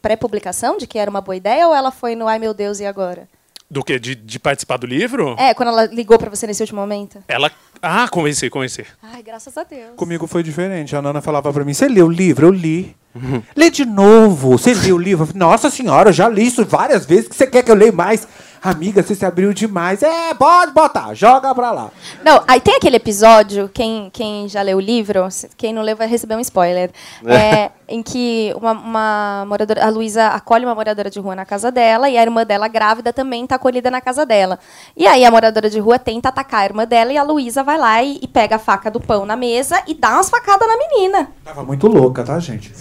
[0.00, 2.80] pré-publicação pré de que era uma boa ideia ou ela foi no ai meu Deus
[2.80, 3.28] e agora?
[3.70, 3.98] Do que?
[3.98, 5.36] De, de participar do livro?
[5.38, 7.22] É, quando ela ligou para você nesse último momento.
[7.28, 7.50] Ela.
[7.82, 8.84] Ah, convenci, convenci.
[9.02, 9.94] Ai, graças a Deus.
[9.94, 10.96] Comigo foi diferente.
[10.96, 12.46] A Nana falava para mim: Você leu o livro?
[12.46, 12.96] Eu li.
[13.14, 13.42] Uhum.
[13.54, 14.56] Lê de novo.
[14.56, 15.28] Você leu o livro?
[15.34, 17.28] Nossa senhora, eu já li isso várias vezes.
[17.28, 18.26] que você quer que eu leia mais?
[18.62, 20.02] Amiga, você se abriu demais.
[20.02, 21.90] É, pode botar, joga pra lá.
[22.24, 26.06] Não, aí tem aquele episódio, quem, quem já leu o livro, quem não leu vai
[26.06, 26.90] receber um spoiler,
[27.24, 31.44] é, é em que uma, uma moradora, a Luísa acolhe uma moradora de rua na
[31.44, 34.58] casa dela e a irmã dela grávida também está acolhida na casa dela.
[34.96, 37.78] E aí a moradora de rua tenta atacar a irmã dela e a Luísa vai
[37.78, 40.76] lá e, e pega a faca do pão na mesa e dá umas facadas na
[40.76, 41.28] menina.
[41.44, 42.72] Tava muito louca, tá, gente?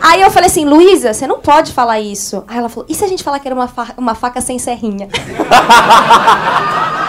[0.00, 2.44] Aí eu falei assim, Luísa, você não pode falar isso.
[2.48, 4.58] Aí ela falou, e se a gente falar que era uma, fa uma faca sem
[4.58, 5.08] serrinha?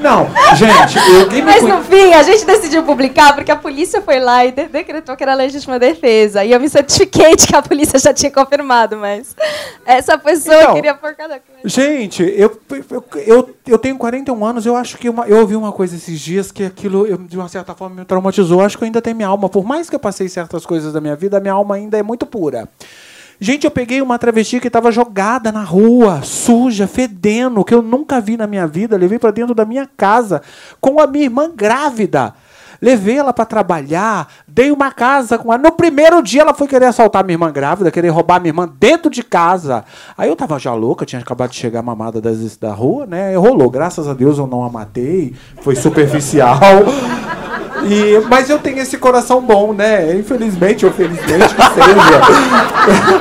[0.00, 4.44] Não, gente, eu Mas no fim, a gente decidiu publicar porque a polícia foi lá
[4.44, 6.44] e de decretou que era legítima defesa.
[6.44, 9.36] E eu me certifiquei de que a polícia já tinha confirmado, mas
[9.84, 11.60] essa pessoa então, queria por cada coisa.
[11.64, 15.72] Gente, eu, eu, eu, eu tenho 41 anos, eu acho que uma, eu ouvi uma
[15.72, 18.60] coisa esses dias que aquilo, eu, de uma certa forma, me traumatizou.
[18.60, 19.48] Eu acho que eu ainda tenho minha alma.
[19.48, 22.02] Por mais que eu passei certas coisas da minha vida, a minha alma ainda é
[22.02, 22.68] muito pura.
[23.42, 28.20] Gente, eu peguei uma travesti que estava jogada na rua, suja, fedendo, que eu nunca
[28.20, 28.98] vi na minha vida.
[28.98, 30.42] Levei para dentro da minha casa
[30.78, 32.34] com a minha irmã grávida.
[32.82, 35.62] Levei ela para trabalhar, dei uma casa com ela.
[35.62, 39.10] No primeiro dia ela foi querer assaltar minha irmã grávida, querer roubar minha irmã dentro
[39.10, 39.86] de casa.
[40.18, 43.34] Aí eu tava já louca, tinha acabado de chegar mamada das, da rua, né?
[43.36, 43.70] Rolou.
[43.70, 46.58] Graças a Deus eu não a matei, foi superficial.
[47.84, 50.14] E, mas eu tenho esse coração bom, né?
[50.14, 53.20] Infelizmente ou felizmente que seja.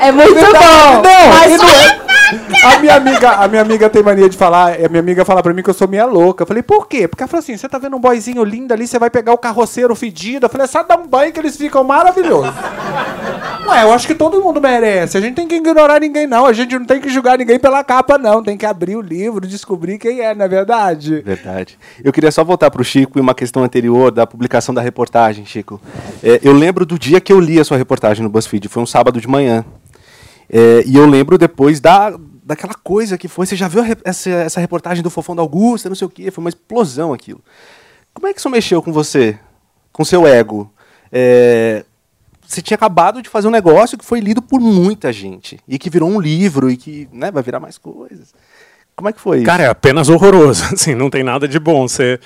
[0.00, 1.02] É muito não, bom.
[1.02, 2.01] Não, mas não é.
[2.62, 5.52] A minha amiga, a minha amiga tem mania de falar, a minha amiga fala pra
[5.52, 6.42] mim que eu sou meia louca.
[6.42, 7.08] Eu falei, por quê?
[7.08, 9.38] Porque ela falou assim: você tá vendo um boyzinho lindo ali, você vai pegar o
[9.38, 10.46] carroceiro fedido.
[10.46, 12.54] Eu falei, é só dá um banho que eles ficam maravilhosos.
[13.66, 15.16] Ué, eu acho que todo mundo merece.
[15.16, 16.46] A gente tem que ignorar ninguém, não.
[16.46, 18.42] A gente não tem que julgar ninguém pela capa, não.
[18.42, 21.20] Tem que abrir o livro, descobrir quem é, não é verdade?
[21.20, 21.78] Verdade.
[22.02, 25.80] Eu queria só voltar pro Chico e uma questão anterior da publicação da reportagem, Chico.
[26.22, 28.86] É, eu lembro do dia que eu li a sua reportagem no BuzzFeed, foi um
[28.86, 29.64] sábado de manhã.
[30.52, 33.46] É, e eu lembro depois da, daquela coisa que foi.
[33.46, 36.30] Você já viu essa, essa reportagem do Fofão da Augusta, não sei o quê?
[36.30, 37.40] Foi uma explosão aquilo.
[38.12, 39.38] Como é que isso mexeu com você?
[39.90, 40.70] Com seu ego?
[41.10, 41.84] É,
[42.46, 45.58] você tinha acabado de fazer um negócio que foi lido por muita gente.
[45.66, 48.34] E que virou um livro e que né, vai virar mais coisas.
[48.94, 49.46] Como é que foi isso?
[49.46, 50.64] Cara, é apenas horroroso.
[50.74, 51.88] Assim, não tem nada de bom.
[51.88, 52.20] Você.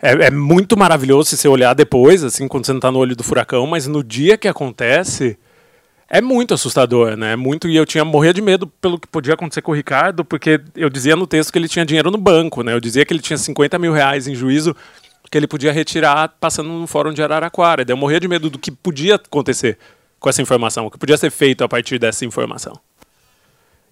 [0.00, 3.16] É, é, muito maravilhoso se você olhar depois, assim, quando você não está no olho
[3.16, 5.38] do furacão, mas no dia que acontece,
[6.08, 7.32] é muito assustador, né?
[7.32, 10.24] É muito, e eu tinha morrer de medo pelo que podia acontecer com o Ricardo,
[10.24, 12.72] porque eu dizia no texto que ele tinha dinheiro no banco, né?
[12.72, 14.74] Eu dizia que ele tinha 50 mil reais em juízo
[15.30, 17.84] que ele podia retirar passando no fórum de Araraquara.
[17.84, 19.78] Daí eu morria de medo do que podia acontecer
[20.20, 22.78] com essa informação, o que podia ser feito a partir dessa informação.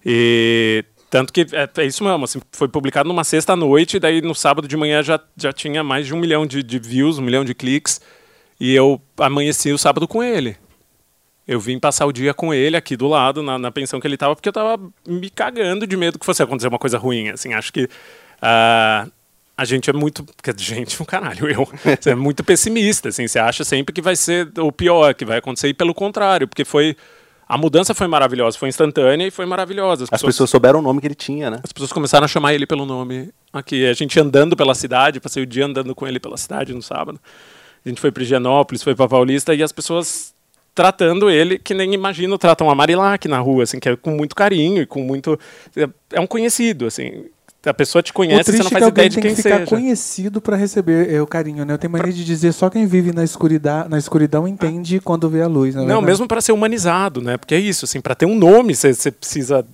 [0.03, 4.67] E tanto que é, é isso mesmo, assim, foi publicado numa sexta-noite, daí no sábado
[4.67, 7.53] de manhã já, já tinha mais de um milhão de, de views, um milhão de
[7.53, 8.01] cliques,
[8.59, 10.57] e eu amanheci o sábado com ele.
[11.47, 14.15] Eu vim passar o dia com ele aqui do lado, na, na pensão que ele
[14.15, 17.29] estava, porque eu estava me cagando de medo que fosse acontecer uma coisa ruim.
[17.29, 19.11] Assim, acho que uh,
[19.57, 20.25] a gente é muito.
[20.57, 21.67] Gente, um caralho, eu.
[21.99, 23.27] Você é muito pessimista, assim.
[23.27, 26.65] Você acha sempre que vai ser o pior, que vai acontecer, e pelo contrário, porque
[26.65, 26.95] foi.
[27.47, 30.05] A mudança foi maravilhosa, foi instantânea e foi maravilhosa.
[30.05, 31.59] As, As pessoas, souberam o nome que ele tinha, né?
[31.63, 33.85] As pessoas começaram a chamar ele pelo nome aqui.
[33.85, 37.19] A gente andando pela cidade, passei o dia andando com ele pela cidade no sábado.
[37.85, 40.33] A gente foi para Higienópolis, foi para Paulista e as pessoas
[40.75, 44.35] tratando ele que nem imagino tratam a Marilac na rua, assim, que é com muito
[44.35, 45.39] carinho e com muito
[45.75, 47.25] é, é um conhecido, assim.
[47.65, 49.57] A pessoa te conhece, você não é faz é ideia de quem tem que ficar
[49.59, 49.69] seja.
[49.69, 51.73] conhecido para receber é, o carinho, né?
[51.73, 55.41] Eu tenho mania de dizer só quem vive na escuridão, na escuridão entende quando vê
[55.41, 57.37] a luz, Não, não mesmo para ser humanizado, né?
[57.37, 59.65] Porque é isso, assim, para ter um nome, você precisa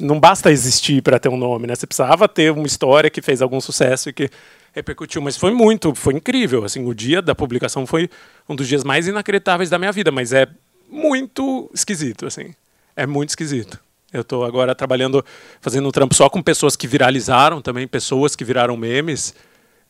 [0.00, 1.74] não basta existir para ter um nome, né?
[1.74, 4.30] Você precisava ter uma história que fez algum sucesso e que
[4.72, 6.64] repercutiu, mas foi muito, foi incrível.
[6.64, 8.08] Assim, o dia da publicação foi
[8.48, 10.46] um dos dias mais inacreditáveis da minha vida, mas é
[10.88, 12.54] muito esquisito, assim.
[12.96, 13.78] É muito esquisito.
[14.12, 15.24] Eu estou agora trabalhando,
[15.60, 19.34] fazendo um trampo só com pessoas que viralizaram também, pessoas que viraram memes.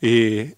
[0.03, 0.55] E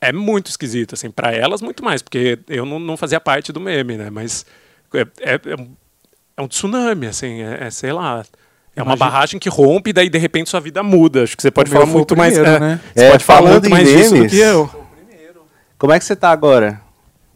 [0.00, 3.60] é muito esquisito, assim, para elas muito mais, porque eu não, não, fazia parte do
[3.60, 4.10] meme, né?
[4.10, 4.46] Mas
[4.94, 5.76] é, é, é, um,
[6.44, 8.24] é tsunami, assim, é, é sei lá.
[8.78, 11.24] É uma barragem que rompe e daí de repente sua vida muda.
[11.24, 12.56] Acho que você pode falar muito primeiro, mais.
[12.56, 12.80] É, né?
[12.94, 14.70] Você é, pode falar muito mais memes, disso do que eu.
[15.76, 16.80] Como é que você está agora?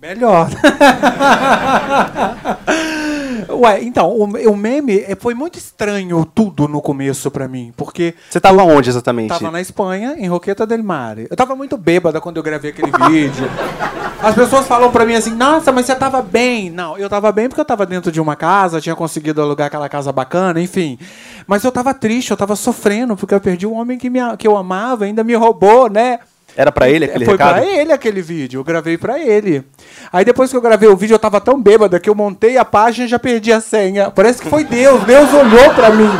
[0.00, 0.48] Melhor.
[3.50, 8.14] Ué, então, o, o meme é, foi muito estranho tudo no começo pra mim, porque
[8.30, 9.28] Você tava onde exatamente?
[9.28, 11.26] tava na Espanha, em Roqueta del Mare.
[11.30, 13.48] Eu tava muito bêbada quando eu gravei aquele vídeo.
[14.22, 16.70] As pessoas falam pra mim assim, nossa, mas você tava bem.
[16.70, 19.88] Não, eu tava bem porque eu tava dentro de uma casa, tinha conseguido alugar aquela
[19.88, 20.98] casa bacana, enfim.
[21.46, 24.46] Mas eu tava triste, eu tava sofrendo, porque eu perdi um homem que, me, que
[24.46, 26.20] eu amava, ainda me roubou, né?
[26.56, 27.54] Era pra ele aquele Foi recado?
[27.54, 29.64] pra ele aquele vídeo, eu gravei pra ele.
[30.12, 32.64] Aí depois que eu gravei o vídeo, eu tava tão bêbada que eu montei a
[32.64, 34.10] página e já perdi a senha.
[34.10, 36.10] Parece que foi Deus, Deus olhou pra mim.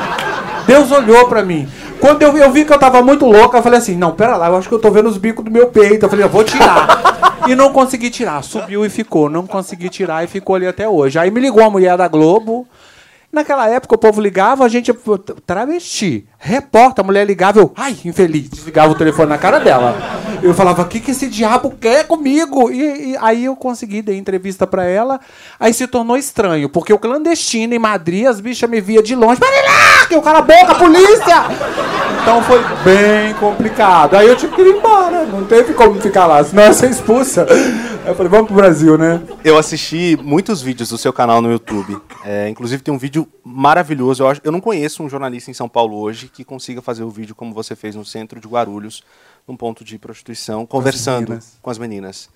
[0.67, 1.69] Deus olhou pra mim.
[2.01, 4.49] Quando eu, eu vi que eu tava muito louca, eu falei assim: não, pera lá,
[4.49, 6.07] eu acho que eu tô vendo os bicos do meu peito.
[6.07, 7.13] Eu falei, eu vou tirar.
[7.49, 8.41] E não consegui tirar.
[8.45, 9.29] Subiu e ficou.
[9.29, 11.19] Não consegui tirar e ficou ali até hoje.
[11.19, 12.69] Aí me ligou a mulher da Globo.
[13.33, 14.95] Naquela época o povo ligava, a gente.
[15.45, 16.25] Travesti.
[16.39, 17.73] Repórter, a mulher ligava, eu.
[17.77, 18.49] Ai, infeliz.
[18.49, 19.97] Desligava o telefone na cara dela.
[20.43, 22.71] Eu falava, o que, que esse diabo quer comigo?
[22.71, 25.21] E, e aí eu consegui, dei entrevista pra ela.
[25.59, 29.39] Aí se tornou estranho, porque o clandestino em Madrid, as bichas me via de longe.
[29.39, 30.07] Para lá!
[30.09, 31.45] Que eu cala a boca, polícia!
[32.23, 34.15] Então foi bem complicado.
[34.15, 35.25] Aí eu tive que ir embora.
[35.27, 37.47] Não teve como ficar lá, senão eu ia ser expulsa.
[38.05, 39.23] Eu falei, vamos pro Brasil, né?
[39.45, 41.97] Eu assisti muitos vídeos do seu canal no YouTube.
[42.25, 44.23] É, inclusive tem um vídeo maravilhoso.
[44.25, 47.11] Eu, acho, eu não conheço um jornalista em São Paulo hoje que consiga fazer o
[47.11, 49.03] vídeo como você fez no centro de Guarulhos,
[49.47, 51.59] num ponto de prostituição, conversando meninas.
[51.63, 52.29] com as meninas.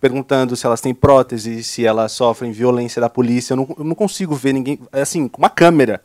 [0.00, 3.52] Perguntando se elas têm prótese, se elas sofrem violência da polícia.
[3.54, 6.00] Eu não, eu não consigo ver ninguém, assim, com uma câmera.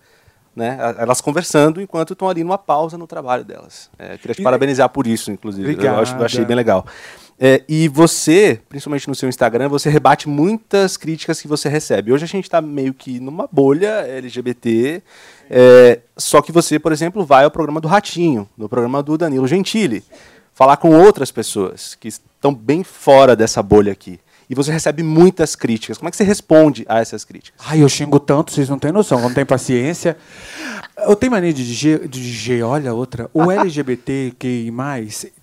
[0.56, 0.78] Né?
[0.99, 3.89] Elas conversando enquanto estão ali numa pausa no trabalho delas.
[3.97, 5.78] É, queria te E- parabenizar por isso, inclusive.
[5.84, 6.86] Eu, acho, eu achei bem legal.
[7.39, 12.12] É, e você, principalmente no seu Instagram, você rebate muitas críticas que você recebe.
[12.13, 15.02] Hoje a gente está meio que numa bolha LGBT,
[15.50, 19.48] é, só que você, por exemplo, vai ao programa do Ratinho, no programa do Danilo
[19.48, 20.04] Gentili,
[20.54, 24.19] falar com outras pessoas que estão bem fora dessa bolha aqui.
[24.54, 25.98] E você recebe muitas críticas.
[25.98, 27.60] Como é que você responde a essas críticas?
[27.66, 30.16] Ai, eu xingo tanto, vocês não têm noção, não tem paciência.
[31.08, 34.72] Eu tenho mania de dizer, de dizer olha outra, o LGBTQI+,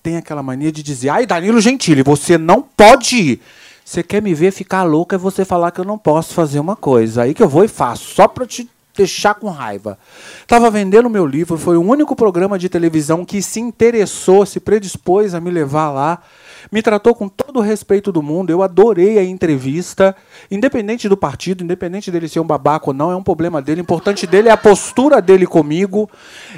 [0.00, 3.42] tem aquela mania de dizer, ai, Danilo Gentili, você não pode ir.
[3.84, 6.76] Você quer me ver ficar louca é você falar que eu não posso fazer uma
[6.76, 7.22] coisa.
[7.22, 9.98] Aí que eu vou e faço, só pra te deixar com raiva.
[10.46, 15.34] Tava vendendo meu livro, foi o único programa de televisão que se interessou, se predispôs
[15.34, 16.22] a me levar lá.
[16.70, 18.50] Me tratou com todo o respeito do mundo.
[18.50, 20.14] Eu adorei a entrevista.
[20.50, 23.80] Independente do partido, independente dele ser um babaca ou não, é um problema dele.
[23.80, 26.10] O importante dele é a postura dele comigo.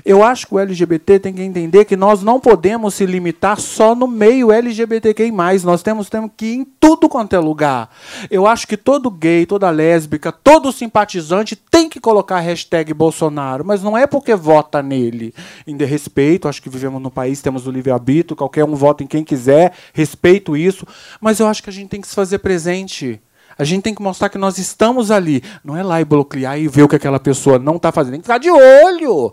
[0.04, 3.94] Eu acho que o LGBT tem que entender que nós não podemos se limitar só
[3.94, 5.30] no meio LGBTQI.
[5.64, 7.90] Nós temos, temos que ir em tudo quanto é lugar.
[8.30, 13.64] Eu acho que todo gay, toda lésbica, todo simpatizante tem que colocar a hashtag Bolsonaro,
[13.64, 15.34] mas não é porque vota nele.
[15.66, 19.24] Em respeito, acho que vivemos num país, temos o livre-arbítrio, qualquer um vota em quem
[19.24, 20.86] quiser, respeito isso,
[21.20, 23.20] mas eu acho que a gente tem que se fazer presente.
[23.58, 25.42] A gente tem que mostrar que nós estamos ali.
[25.62, 28.12] Não é lá e bloquear e ver o que aquela pessoa não está fazendo.
[28.12, 29.32] Tem que ficar de olho.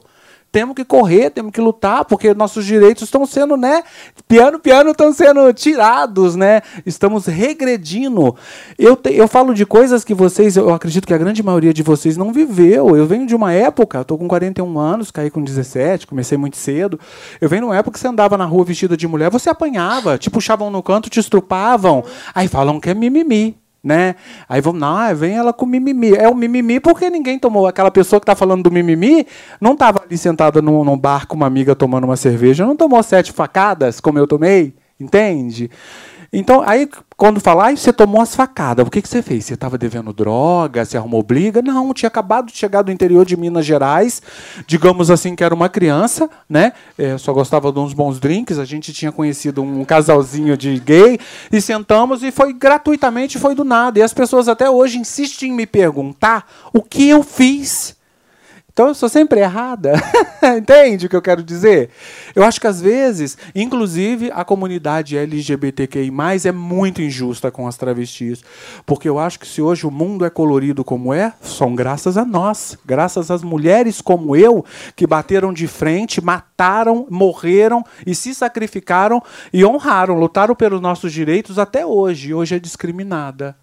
[0.51, 3.83] Temos que correr, temos que lutar, porque nossos direitos estão sendo, né?
[4.27, 6.61] Piano, piano estão sendo tirados, né?
[6.85, 8.35] Estamos regredindo.
[8.77, 11.83] Eu, te- eu falo de coisas que vocês, eu acredito que a grande maioria de
[11.83, 12.95] vocês não viveu.
[12.97, 16.57] Eu venho de uma época, eu tô com 41 anos, caí com 17, comecei muito
[16.57, 16.99] cedo.
[17.39, 20.17] Eu venho de uma época que você andava na rua vestida de mulher, você apanhava,
[20.17, 22.03] te puxavam no canto, te estrupavam.
[22.33, 24.15] Aí falam que é mimimi né?
[24.47, 26.13] Aí vamos, não, ah, vem ela com mimimi.
[26.13, 27.67] É o mimimi porque ninguém tomou.
[27.67, 29.25] Aquela pessoa que tá falando do mimimi
[29.59, 33.01] não tava ali sentada num, num bar com uma amiga tomando uma cerveja, não tomou
[33.03, 35.69] sete facadas como eu tomei, entende?
[36.31, 36.87] Então, aí,
[37.17, 39.45] quando falar, "Ai, você tomou as facadas, o que, que você fez?
[39.45, 40.85] Você estava devendo droga?
[40.85, 41.61] Você arrumou briga?
[41.61, 44.21] Não, tinha acabado de chegar do interior de Minas Gerais,
[44.67, 46.73] digamos assim que era uma criança, né?
[46.97, 51.19] É, só gostava de uns bons drinks, a gente tinha conhecido um casalzinho de gay,
[51.51, 53.99] e sentamos e foi gratuitamente, foi do nada.
[53.99, 57.98] E as pessoas até hoje insistem em me perguntar o que eu fiz.
[58.79, 59.91] Então eu sou sempre errada.
[60.57, 61.89] Entende o que eu quero dizer?
[62.33, 66.09] Eu acho que às vezes, inclusive, a comunidade LGBTQI
[66.45, 68.41] é muito injusta com as travestis.
[68.85, 72.23] Porque eu acho que se hoje o mundo é colorido como é, são graças a
[72.23, 72.77] nós.
[72.85, 74.63] Graças às mulheres como eu,
[74.95, 81.59] que bateram de frente, mataram, morreram e se sacrificaram e honraram, lutaram pelos nossos direitos
[81.59, 82.29] até hoje.
[82.29, 83.57] E hoje é discriminada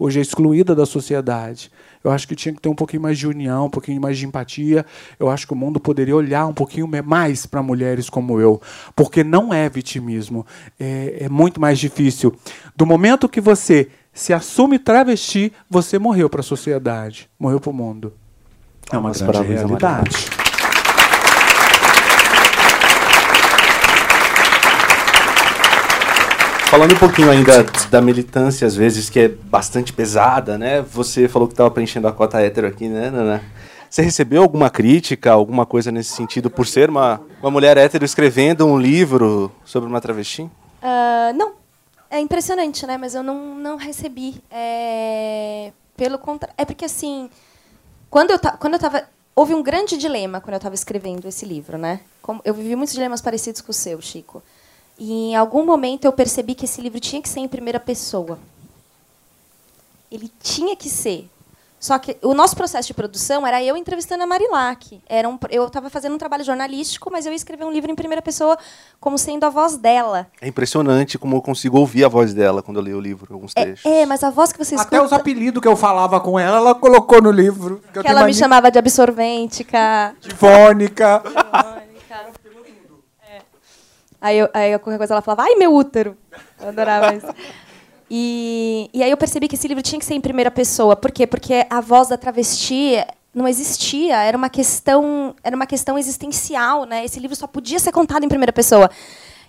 [0.00, 1.70] hoje é excluída da sociedade.
[2.02, 4.26] Eu acho que tinha que ter um pouquinho mais de união, um pouquinho mais de
[4.26, 4.86] empatia.
[5.18, 8.60] Eu acho que o mundo poderia olhar um pouquinho mais para mulheres como eu,
[8.96, 10.46] porque não é vitimismo.
[10.78, 12.34] É, é muito mais difícil.
[12.74, 17.74] Do momento que você se assume travesti, você morreu para a sociedade, morreu para o
[17.74, 18.14] mundo.
[18.90, 20.49] É uma Palmas grande realidade.
[26.70, 30.80] Falando um pouquinho ainda da militância, às vezes, que é bastante pesada, né?
[30.82, 33.42] Você falou que estava preenchendo a cota hétero aqui, né, Nana?
[33.90, 38.64] Você recebeu alguma crítica, alguma coisa nesse sentido, por ser uma, uma mulher hétero escrevendo
[38.64, 40.42] um livro sobre uma travesti?
[40.42, 41.54] Uh, não.
[42.08, 42.96] É impressionante, né?
[42.96, 44.40] Mas eu não, não recebi.
[44.48, 45.72] É...
[45.96, 46.54] Pelo contrário.
[46.56, 47.28] É porque, assim,
[48.08, 48.52] quando eu, ta...
[48.52, 49.02] quando eu tava.
[49.34, 51.98] Houve um grande dilema quando eu estava escrevendo esse livro, né?
[52.22, 52.40] Como...
[52.44, 54.40] Eu vivi muitos dilemas parecidos com o seu, Chico.
[55.00, 58.38] E em algum momento eu percebi que esse livro tinha que ser em primeira pessoa.
[60.12, 61.26] Ele tinha que ser.
[61.78, 65.00] Só que o nosso processo de produção era eu entrevistando a Marilac.
[65.08, 67.94] Era um, eu estava fazendo um trabalho jornalístico, mas eu ia escrever um livro em
[67.94, 68.58] primeira pessoa
[69.00, 70.26] como sendo a voz dela.
[70.42, 73.54] É impressionante como eu consigo ouvir a voz dela quando eu leio o livro, alguns
[73.54, 73.86] trechos.
[73.86, 74.94] É, é mas a voz que você escuta...
[74.94, 77.82] Até os apelidos que eu falava com ela, ela colocou no livro.
[77.94, 80.14] Que, que ela me chamava de absorvêntica.
[80.20, 81.22] De fônica.
[84.20, 86.16] Aí, eu, aí qualquer coisa ela falava, ai, meu útero.
[86.60, 87.26] Eu adorava isso.
[88.12, 90.96] E, e aí eu percebi que esse livro tinha que ser em primeira pessoa.
[90.96, 91.28] Por quê?
[91.28, 92.96] Porque a voz da travesti
[93.32, 97.04] não existia, era uma questão, era uma questão existencial, né?
[97.04, 98.90] Esse livro só podia ser contado em primeira pessoa.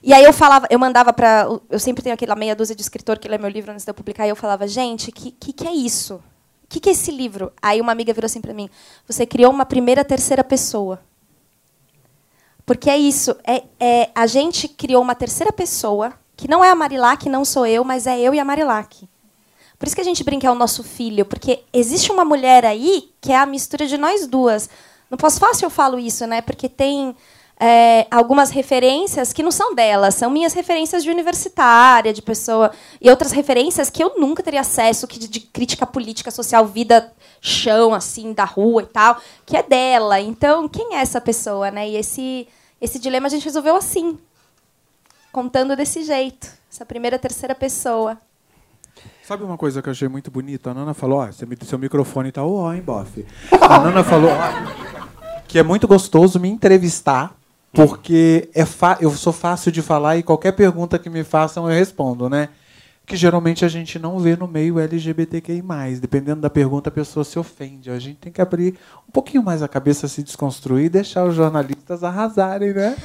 [0.03, 3.19] E aí eu falava, eu mandava para, eu sempre tenho aquela meia dúzia de escritor
[3.19, 5.67] que lê meu livro antes de eu publicar, e eu falava, gente, que que, que
[5.67, 6.15] é isso?
[6.63, 7.51] O que, que é esse livro?
[7.61, 8.69] Aí uma amiga virou assim para mim,
[9.07, 10.99] você criou uma primeira terceira pessoa.
[12.71, 16.73] Porque é isso, é, é, a gente criou uma terceira pessoa, que não é a
[16.75, 19.09] Marilac, não sou eu, mas é eu e a Marilac.
[19.77, 23.11] Por isso que a gente brinca é o nosso filho, porque existe uma mulher aí
[23.19, 24.69] que é a mistura de nós duas.
[25.09, 26.39] No pós-fácil eu falo isso, né?
[26.41, 27.13] Porque tem
[27.59, 33.09] é, algumas referências que não são dela, são minhas referências de universitária, de pessoa, e
[33.09, 37.11] outras referências que eu nunca teria acesso, que de, de crítica política, social, vida,
[37.41, 40.21] chão, assim, da rua e tal, que é dela.
[40.21, 41.89] Então, quem é essa pessoa, né?
[41.89, 42.47] E esse,
[42.81, 44.17] esse dilema a gente resolveu assim,
[45.31, 48.17] contando desse jeito, essa primeira, terceira pessoa.
[49.23, 50.71] Sabe uma coisa que eu achei muito bonita?
[50.71, 53.25] A Nana falou, ó, seu microfone tá ó, hein, bofe.
[53.61, 54.31] A Nana falou
[55.47, 57.35] que é muito gostoso me entrevistar,
[57.71, 58.65] porque é
[58.99, 62.49] eu sou fácil de falar e qualquer pergunta que me façam eu respondo, né?
[63.11, 65.61] Que geralmente a gente não vê no meio LGBTQI+.
[65.99, 67.91] Dependendo da pergunta, a pessoa se ofende.
[67.91, 71.35] A gente tem que abrir um pouquinho mais a cabeça, se desconstruir e deixar os
[71.35, 72.95] jornalistas arrasarem, né?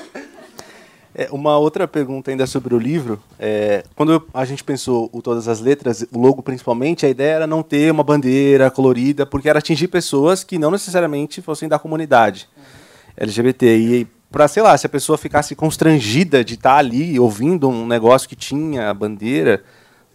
[1.12, 3.20] É, uma outra pergunta ainda sobre o livro.
[3.36, 7.46] É, quando a gente pensou o Todas as Letras, o logo principalmente, a ideia era
[7.48, 12.48] não ter uma bandeira colorida, porque era atingir pessoas que não necessariamente fossem da comunidade
[13.16, 13.76] LGBT.
[13.76, 18.28] E para, sei lá, se a pessoa ficasse constrangida de estar ali ouvindo um negócio
[18.28, 19.64] que tinha a bandeira,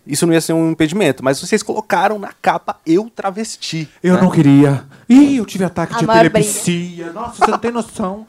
[0.06, 1.24] isso não ia ser um impedimento.
[1.24, 3.88] Mas vocês colocaram na capa eu travesti.
[4.02, 4.22] Eu né?
[4.22, 4.84] não queria.
[5.08, 7.06] Ih, eu tive ataque a de epilepsia.
[7.06, 7.14] Briga.
[7.14, 8.26] Nossa, você não tem noção.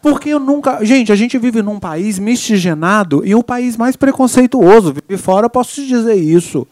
[0.00, 0.84] Porque eu nunca.
[0.84, 4.92] Gente, a gente vive num país miscigenado e o país mais preconceituoso.
[4.92, 6.66] Vive fora, posso te dizer isso.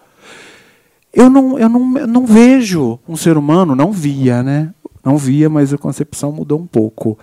[1.13, 4.73] Eu não, eu, não, eu não vejo um ser humano, não via, né?
[5.05, 7.19] Não via, mas a concepção mudou um pouco.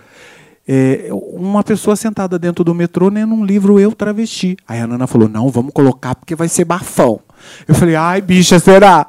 [0.66, 4.56] É, uma pessoa sentada dentro do metrô lendo um livro Eu Travesti.
[4.66, 7.20] Aí a Nana falou: não, vamos colocar porque vai ser bafão.
[7.66, 9.06] Eu falei, ai, bicha, será?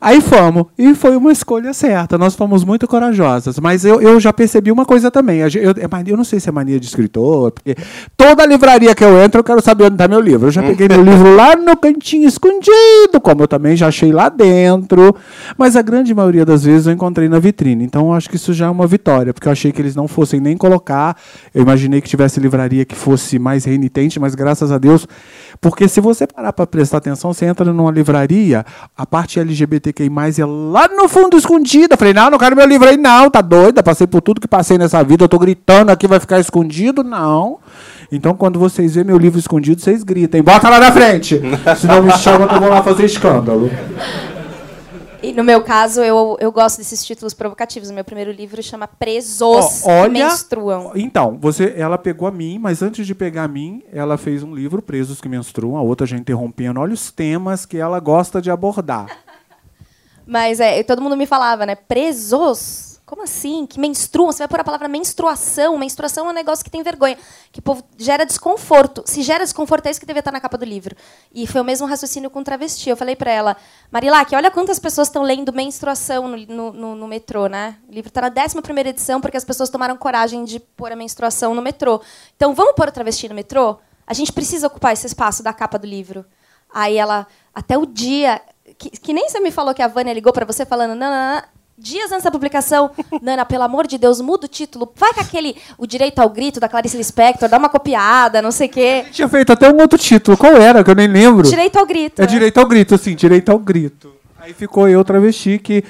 [0.00, 0.66] Aí fomos.
[0.78, 2.16] E foi uma escolha certa.
[2.16, 3.58] Nós fomos muito corajosas.
[3.58, 5.40] Mas eu, eu já percebi uma coisa também.
[5.40, 5.74] Eu, eu,
[6.06, 7.74] eu não sei se é mania de escritor, porque
[8.16, 10.46] toda livraria que eu entro, eu quero saber onde está meu livro.
[10.46, 14.28] Eu já peguei meu livro lá no cantinho escondido, como eu também já achei lá
[14.28, 15.16] dentro.
[15.56, 17.84] Mas a grande maioria das vezes eu encontrei na vitrine.
[17.84, 20.06] Então eu acho que isso já é uma vitória, porque eu achei que eles não
[20.06, 21.16] fossem nem colocar.
[21.52, 25.08] Eu imaginei que tivesse livraria que fosse mais renitente, mas graças a Deus.
[25.60, 28.64] Porque se você parar para prestar atenção, você entra numa livraria,
[28.96, 31.96] a parte LGBT LGBTQI+, é lá no fundo escondida.
[31.96, 33.82] Falei, não, não quero meu livro aí, não, tá doida?
[33.82, 37.02] Passei por tudo que passei nessa vida, eu tô gritando aqui, vai ficar escondido?
[37.02, 37.58] Não.
[38.10, 41.40] Então, quando vocês verem meu livro escondido, vocês gritem, bota lá na frente!
[41.76, 43.70] Senão me chamam que eu vou lá fazer escândalo.
[45.20, 47.90] E no meu caso, eu, eu gosto desses títulos provocativos.
[47.90, 50.92] O meu primeiro livro chama Presos oh, olha, que Menstruam.
[50.94, 54.54] Então, você, ela pegou a mim, mas antes de pegar a mim, ela fez um
[54.54, 56.78] livro, Presos que Menstruam, a outra já interrompendo.
[56.78, 59.08] Olha os temas que ela gosta de abordar.
[60.28, 61.74] Mas é, todo mundo me falava, né?
[61.74, 63.00] Presos?
[63.06, 63.64] Como assim?
[63.64, 64.30] Que menstruam?
[64.30, 65.78] Você vai pôr a palavra menstruação.
[65.78, 67.16] Menstruação é um negócio que tem vergonha.
[67.50, 69.02] Que povo gera desconforto.
[69.06, 70.94] Se gera desconforto, é isso que devia estar na capa do livro.
[71.32, 72.90] E foi o mesmo raciocínio com travesti.
[72.90, 73.56] Eu falei para ela,
[73.90, 77.78] Marilac, olha quantas pessoas estão lendo menstruação no, no, no, metrô, né?
[77.88, 81.54] O livro está na 11 edição porque as pessoas tomaram coragem de pôr a menstruação
[81.54, 82.02] no metrô.
[82.36, 83.78] Então, vamos pôr o travesti no metrô?
[84.06, 86.26] A gente precisa ocupar esse espaço da capa do livro.
[86.70, 88.42] Aí ela, até o dia
[88.78, 91.42] que, que, nem você me falou que a Vânia ligou para você falando, não,
[91.76, 92.90] dias antes da publicação,
[93.22, 94.90] Nana, pelo amor de Deus, muda o título.
[94.96, 98.68] Vai com aquele O Direito ao Grito da Clarice Lispector, dá uma copiada, não sei
[98.68, 99.04] o quê.
[99.10, 100.36] Tinha feito até um outro título.
[100.36, 100.82] Qual era?
[100.82, 101.42] Que eu nem lembro.
[101.42, 102.22] Direito ao Grito.
[102.22, 102.30] É né?
[102.30, 104.12] direito ao grito, sim, direito ao grito.
[104.38, 105.84] Aí ficou eu travesti, que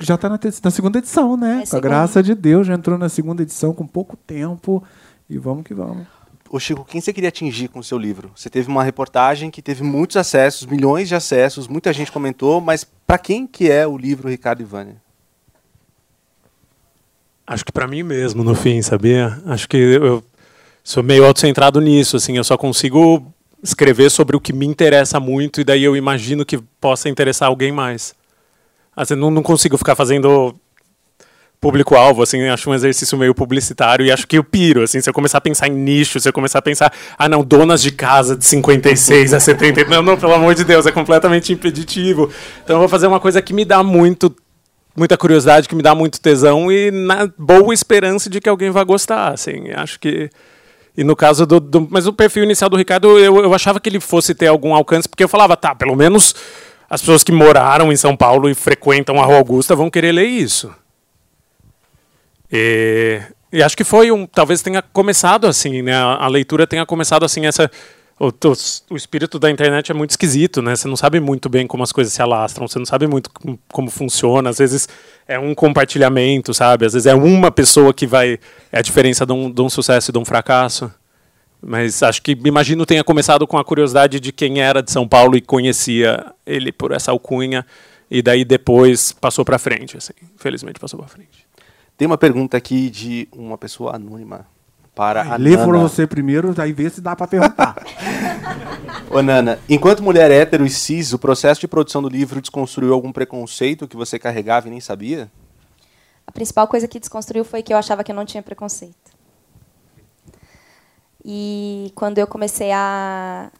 [0.00, 1.50] já tá na, na segunda edição, né?
[1.50, 1.88] É, com a segunda.
[1.88, 4.82] graça de Deus, já entrou na segunda edição com pouco tempo.
[5.28, 6.06] E vamos que vamos.
[6.54, 8.30] Ô Chico, quem você queria atingir com o seu livro?
[8.36, 12.84] Você teve uma reportagem que teve muitos acessos, milhões de acessos, muita gente comentou, mas
[13.04, 15.02] para quem que é o livro Ricardo e Vânia?
[17.44, 19.42] Acho que pra mim mesmo, no fim, sabia?
[19.46, 20.22] Acho que eu
[20.84, 25.60] sou meio autocentrado nisso, assim, eu só consigo escrever sobre o que me interessa muito
[25.60, 28.14] e daí eu imagino que possa interessar alguém mais.
[28.94, 30.54] Assim, não, não consigo ficar fazendo
[31.60, 35.14] público-alvo, assim, acho um exercício meio publicitário e acho que eu piro, assim, se eu
[35.14, 38.36] começar a pensar em nicho, se eu começar a pensar, ah não, donas de casa
[38.36, 42.30] de 56 a 70, não, não, pelo amor de Deus, é completamente impeditivo.
[42.62, 44.34] Então eu vou fazer uma coisa que me dá muito
[44.96, 48.84] muita curiosidade, que me dá muito tesão e na boa esperança de que alguém vá
[48.84, 49.70] gostar, assim.
[49.74, 50.30] Acho que
[50.96, 53.88] e no caso do, do- mas o perfil inicial do Ricardo, eu, eu achava que
[53.88, 56.34] ele fosse ter algum alcance, porque eu falava, tá, pelo menos
[56.88, 60.26] as pessoas que moraram em São Paulo e frequentam a Rua Augusta vão querer ler
[60.26, 60.70] isso.
[62.56, 63.20] E,
[63.52, 65.94] e acho que foi um, talvez tenha começado assim, né?
[65.94, 67.68] A, a leitura tenha começado assim essa
[68.18, 68.52] o, o,
[68.90, 70.76] o espírito da internet é muito esquisito, né?
[70.76, 73.58] Você não sabe muito bem como as coisas se alastram, você não sabe muito como,
[73.72, 74.50] como funciona.
[74.50, 74.88] Às vezes
[75.26, 76.86] é um compartilhamento, sabe?
[76.86, 78.38] Às vezes é uma pessoa que vai
[78.70, 80.92] é a diferença de um, de um sucesso e de um fracasso.
[81.60, 85.36] Mas acho que imagino tenha começado com a curiosidade de quem era de São Paulo
[85.36, 87.66] e conhecia ele por essa alcunha
[88.10, 90.12] e daí depois passou para frente, assim.
[90.34, 91.43] Infelizmente passou para frente.
[91.96, 94.46] Tem uma pergunta aqui de uma pessoa anônima
[94.94, 95.78] para a Lê Nana.
[95.78, 97.76] você primeiro, aí vê se dá pra perguntar.
[99.10, 103.12] Ô, Nana, enquanto mulher hétero e cis, o processo de produção do livro desconstruiu algum
[103.12, 105.30] preconceito que você carregava e nem sabia?
[106.26, 109.12] A principal coisa que desconstruiu foi que eu achava que eu não tinha preconceito.
[111.24, 113.50] E quando eu comecei a.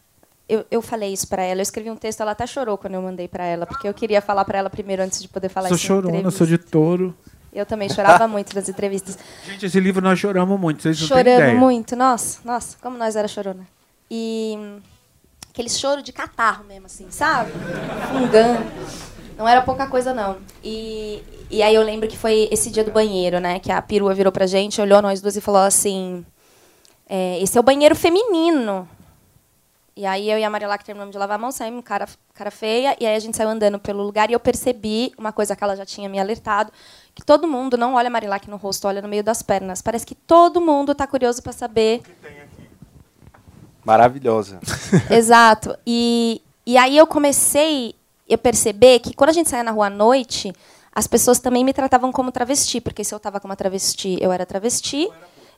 [0.47, 3.03] Eu, eu falei isso para ela, eu escrevi um texto, ela até chorou quando eu
[3.03, 5.76] mandei para ela, porque eu queria falar para ela primeiro antes de poder falar sou
[5.76, 5.87] isso.
[5.87, 7.14] em chorona, sou de touro.
[7.55, 9.17] Eu também chorava muito nas entrevistas.
[9.47, 13.29] Gente, esse livro nós choramos muito, vocês não Chorando muito, nossa, nossa, como nós era
[13.29, 13.67] chorona.
[14.11, 14.59] E
[15.51, 17.53] aquele choro de catarro mesmo, assim, sabe?
[18.11, 18.67] Fungando.
[19.39, 20.37] Não era pouca coisa, não.
[20.63, 23.59] E, e aí eu lembro que foi esse dia do banheiro, né?
[23.59, 26.25] Que a perua virou pra gente, olhou nós duas e falou assim:
[27.09, 28.89] é, esse é o banheiro feminino.
[29.97, 32.51] E aí eu e a Mariela que terminamos de lavar a mão, saímos cara, cara
[32.51, 35.63] feia, e aí a gente saiu andando pelo lugar e eu percebi uma coisa que
[35.63, 36.73] ela já tinha me alertado,
[37.15, 39.81] que todo mundo não olha a Marilac no rosto, olha no meio das pernas.
[39.81, 42.03] Parece que todo mundo está curioso para saber.
[43.85, 44.59] Maravilhosa.
[45.09, 45.79] Exato.
[45.87, 47.95] E, e aí eu comecei
[48.29, 50.53] a perceber que quando a gente saía na rua à noite,
[50.93, 54.33] as pessoas também me tratavam como travesti, porque se eu estava com uma travesti, eu
[54.33, 55.09] era travesti.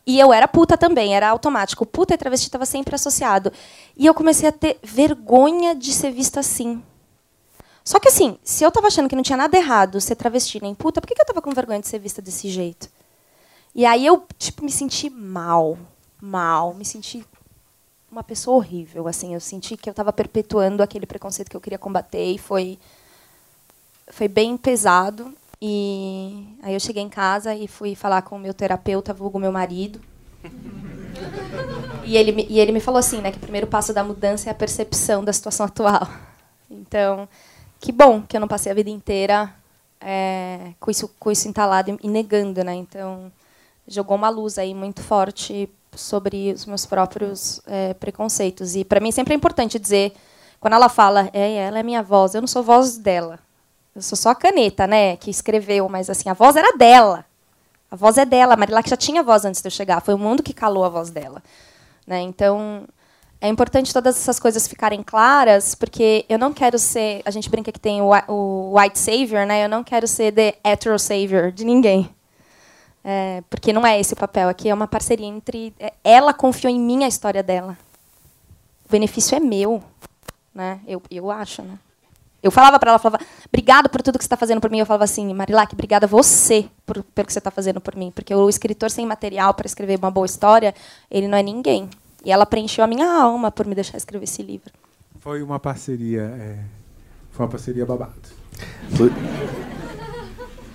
[0.07, 1.85] E eu era puta também, era automático.
[1.85, 3.53] Puta e travesti estava sempre associado.
[3.97, 6.81] E eu comecei a ter vergonha de ser vista assim.
[7.85, 10.75] Só que assim, se eu estava achando que não tinha nada errado ser travesti nem
[10.75, 12.89] puta, por que, que eu estava com vergonha de ser vista desse jeito?
[13.75, 15.77] E aí eu, tipo, me senti mal.
[16.21, 16.73] Mal.
[16.75, 17.27] Me senti
[18.11, 19.35] uma pessoa horrível, assim.
[19.35, 22.79] Eu senti que eu estava perpetuando aquele preconceito que eu queria combater e foi
[24.09, 25.35] foi bem pesado.
[25.61, 29.53] E aí eu cheguei em casa e fui falar com o meu terapeuta, vulgo meu
[29.53, 30.01] marido.
[32.05, 34.53] E ele, e ele me falou assim, né, que o primeiro passo da mudança é
[34.53, 36.07] a percepção da situação atual.
[36.71, 37.29] Então,
[37.81, 39.53] que bom que eu não passei a vida inteira
[40.01, 42.75] é, com, isso, com isso entalado e negando, né?
[42.75, 43.33] Então,
[43.89, 48.77] jogou uma luz aí muito forte sobre os meus próprios é, preconceitos.
[48.77, 50.13] E para mim sempre é importante dizer,
[50.61, 53.39] quando ela fala, é, ela é minha voz, eu não sou voz dela.
[53.97, 57.25] Eu sou só a caneta, né, que escreveu, mas assim, a voz era dela.
[57.91, 58.53] A voz é dela.
[58.55, 60.03] A Marilac já tinha voz antes de eu chegar.
[60.03, 61.43] Foi o mundo que calou a voz dela.
[62.07, 62.21] Né?
[62.21, 62.85] Então,
[63.41, 67.23] é importante todas essas coisas ficarem claras, porque eu não quero ser.
[67.25, 69.65] A gente brinca que tem o, whi- o white savior, né?
[69.65, 72.11] Eu não quero ser the hetero savior de ninguém.
[73.03, 74.49] É, porque não é esse o papel.
[74.49, 75.73] Aqui é uma parceria entre.
[75.81, 77.79] é, Ela confiou em mim a história dela.
[78.85, 79.83] O benefício é meu.
[80.55, 80.81] Né?
[80.87, 81.79] Eu, eu acho, né?
[82.43, 84.79] Eu falava para ela, falava, obrigado por tudo que você está fazendo por mim.
[84.79, 88.13] Eu falava assim, Marilac, obrigada a você por, pelo que você está fazendo por mim.
[88.15, 90.75] Porque o escritor sem material para escrever uma boa história,
[91.11, 91.89] ele não é ninguém.
[92.25, 94.71] E ela preencheu a minha alma por me deixar escrever esse livro.
[95.21, 96.23] Foi uma parceria.
[96.39, 96.57] é,
[97.33, 98.13] Foi uma parceria babado.
[98.99, 99.11] Lu-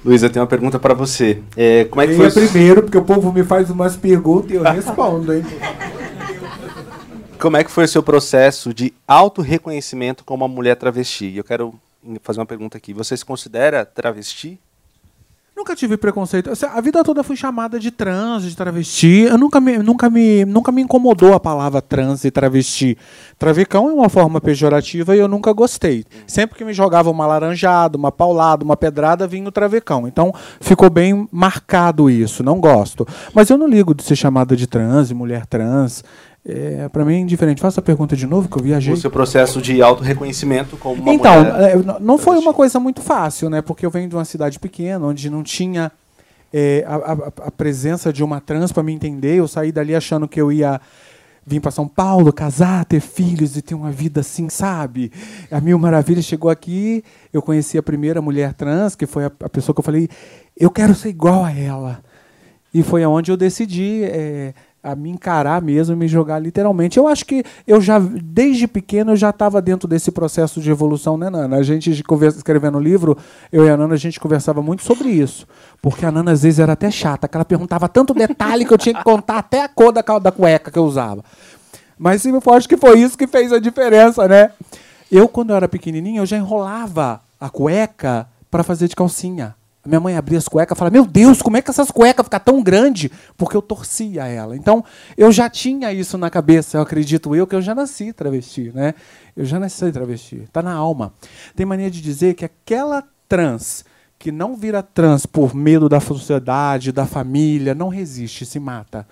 [0.03, 1.41] Luísa, tem uma pergunta para você.
[1.55, 2.43] É, como é que Quem foi?
[2.43, 5.43] é primeiro, porque o povo me faz umas perguntas e eu respondo, hein?
[7.41, 11.35] Como é que foi o seu processo de auto-reconhecimento como uma mulher travesti?
[11.35, 11.73] Eu quero
[12.21, 12.93] fazer uma pergunta aqui.
[12.93, 14.59] Você se considera travesti?
[15.57, 16.51] Nunca tive preconceito.
[16.71, 19.21] A vida toda fui chamada de trans, de travesti.
[19.27, 22.95] Eu nunca me, nunca me, nunca me incomodou a palavra trans e travesti.
[23.39, 26.05] Travecão é uma forma pejorativa e eu nunca gostei.
[26.27, 30.07] Sempre que me jogava uma laranjada, uma paulada, uma pedrada, vinha o travecão.
[30.07, 32.43] Então ficou bem marcado isso.
[32.43, 33.07] Não gosto.
[33.33, 36.03] Mas eu não ligo de ser chamada de trans e mulher trans.
[36.43, 37.61] É, para mim é indiferente.
[37.61, 38.93] Faça a pergunta de novo que eu viajei.
[38.93, 41.77] O seu processo de auto-reconhecimento como uma Então, mulher.
[41.77, 43.61] é, não foi uma coisa muito fácil, né?
[43.61, 45.91] Porque eu venho de uma cidade pequena, onde não tinha
[46.53, 49.35] é, a, a- a presença de uma trans para me entender.
[49.35, 50.81] Eu saí dali achando que eu ia
[51.45, 55.11] vir para São Paulo, casar, ter filhos e ter uma vida assim, sabe?
[55.51, 59.49] A Mil Maravilha chegou aqui, eu conheci a primeira mulher trans, que foi a, a
[59.49, 60.09] pessoa que eu falei,
[60.57, 61.99] eu quero ser igual a ela.
[62.73, 64.53] E foi aonde eu decidi é,
[64.83, 66.97] a me encarar mesmo, me jogar literalmente.
[66.97, 71.17] Eu acho que eu já, desde pequeno, eu já estava dentro desse processo de evolução,
[71.17, 71.57] né, Nana?
[71.57, 73.17] A gente conversa, escrevendo o livro,
[73.51, 75.47] eu e a Nana, a gente conversava muito sobre isso.
[75.81, 78.77] Porque a Nana, às vezes, era até chata, que ela perguntava tanto detalhe que eu
[78.77, 81.23] tinha que contar até a cor da, da cueca que eu usava.
[81.97, 84.51] Mas eu acho que foi isso que fez a diferença, né?
[85.11, 89.55] Eu, quando eu era pequenininho, eu já enrolava a cueca para fazer de calcinha.
[89.83, 92.25] A minha mãe abria as cuecas e falava, meu Deus, como é que essas cuecas
[92.25, 93.09] ficam tão grandes?
[93.35, 94.55] Porque eu torcia ela.
[94.55, 94.83] Então,
[95.17, 98.93] eu já tinha isso na cabeça, eu acredito eu, que eu já nasci travesti, né?
[99.35, 100.47] Eu já nasci travesti.
[100.53, 101.13] Tá na alma.
[101.55, 103.83] Tem mania de dizer que aquela trans
[104.19, 109.07] que não vira trans por medo da sociedade, da família, não resiste, se mata.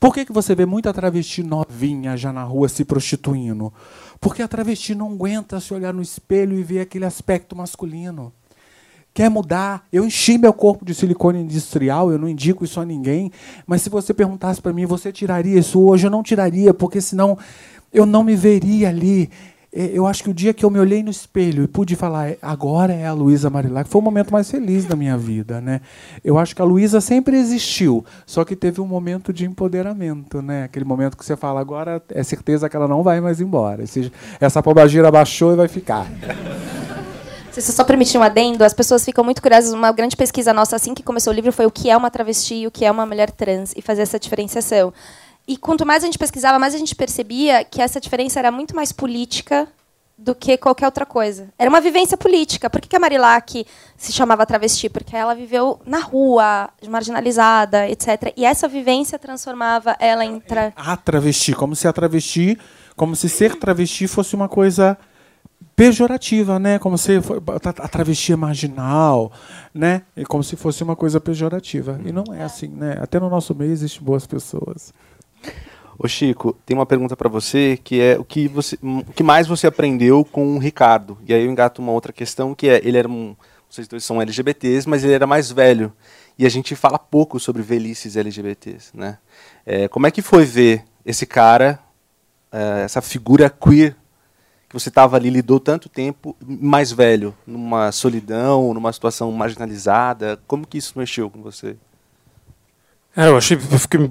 [0.00, 3.72] Por que, que você vê muita travesti novinha já na rua se prostituindo?
[4.20, 8.32] Porque a travesti não aguenta se olhar no espelho e ver aquele aspecto masculino.
[9.18, 9.84] Quer mudar?
[9.92, 13.32] Eu enchi meu corpo de silicone industrial, eu não indico isso a ninguém,
[13.66, 16.06] mas se você perguntasse para mim, você tiraria isso hoje?
[16.06, 17.36] Eu não tiraria, porque senão
[17.92, 19.28] eu não me veria ali.
[19.72, 22.28] É, Eu acho que o dia que eu me olhei no espelho e pude falar,
[22.28, 25.80] "É, agora é a Luísa Marilac, foi o momento mais feliz da minha vida, né?
[26.24, 30.62] Eu acho que a Luísa sempre existiu, só que teve um momento de empoderamento, né?
[30.62, 33.82] Aquele momento que você fala, agora é certeza que ela não vai mais embora.
[33.82, 36.06] Esse- Essa pombagira baixou e vai ficar.
[37.52, 39.72] Se você só permitir um adendo, as pessoas ficam muito curiosas.
[39.72, 42.54] Uma grande pesquisa nossa, assim que começou o livro, foi o que é uma travesti
[42.54, 44.92] e o que é uma mulher trans, e fazer essa diferenciação.
[45.46, 48.76] E quanto mais a gente pesquisava, mais a gente percebia que essa diferença era muito
[48.76, 49.66] mais política
[50.18, 51.48] do que qualquer outra coisa.
[51.56, 52.68] Era uma vivência política.
[52.68, 53.64] Por que a Marilac
[53.96, 54.88] se chamava travesti?
[54.88, 58.32] Porque ela viveu na rua, marginalizada, etc.
[58.36, 60.40] E essa vivência transformava ela em...
[60.40, 60.72] Tra...
[60.76, 62.58] a travesti, como se a travesti,
[62.96, 64.98] como se ser travesti fosse uma coisa
[65.78, 66.76] pejorativa, né?
[66.76, 67.12] Como se
[67.54, 69.30] a travesti é marginal,
[69.72, 70.02] né?
[70.16, 72.00] E como se fosse uma coisa pejorativa.
[72.04, 72.98] E não é assim, né?
[73.00, 74.92] Até no nosso meio existem boas pessoas.
[75.96, 79.46] Ô Chico, tem uma pergunta para você que é o que você, o que mais
[79.46, 81.16] você aprendeu com o Ricardo?
[81.24, 83.36] E aí eu engato uma outra questão que é, ele era um,
[83.70, 85.92] vocês dois são LGBTs, mas ele era mais velho.
[86.36, 89.18] E a gente fala pouco sobre velhices LGBTs, né?
[89.64, 91.78] É, como é que foi ver esse cara,
[92.50, 93.94] é, essa figura queer
[94.68, 100.38] que você estava ali lidou tanto tempo mais velho, numa solidão, numa situação marginalizada?
[100.46, 101.74] Como que isso mexeu com você?
[103.16, 103.56] É, eu achei.
[103.56, 104.10] eu fiquei-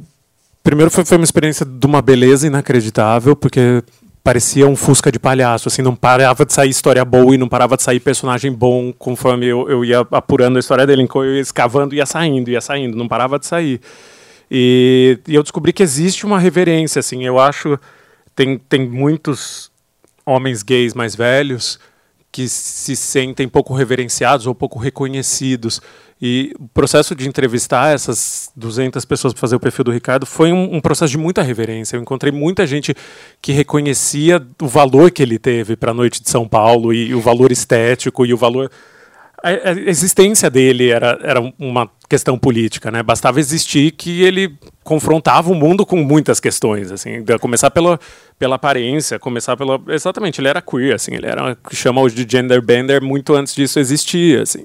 [0.63, 3.83] primeiro foi, foi uma experiência de uma beleza inacreditável, porque
[4.23, 7.77] parecia um Fusca de palhaço, assim, não parava de sair história boa e não parava
[7.77, 11.95] de sair personagem bom conforme eu, eu ia apurando a história dele, eu ia escavando,
[11.95, 13.79] ia saindo, ia saindo, não parava de sair.
[14.51, 17.79] E, e eu descobri que existe uma reverência, assim, eu acho.
[18.35, 19.71] Tem, tem muitos
[20.27, 21.79] homens gays mais velhos
[22.31, 25.81] que se sentem pouco reverenciados ou pouco reconhecidos.
[26.21, 30.51] E o processo de entrevistar essas 200 pessoas para fazer o perfil do Ricardo foi
[30.51, 31.95] um, um processo de muita reverência.
[31.95, 32.93] Eu encontrei muita gente
[33.41, 37.21] que reconhecia o valor que ele teve para a noite de São Paulo e, o
[37.21, 38.69] valor estético e o valor
[39.43, 43.03] a, existência dele era, era uma questão política, né?
[43.03, 47.99] Bastava existir que ele confrontava o mundo com muitas questões, assim, começar pela,
[48.39, 52.61] pela aparência, começar pela exatamente, ele era queer, assim, ele era chama hoje de gender
[52.61, 54.63] bender muito antes disso existir, assim.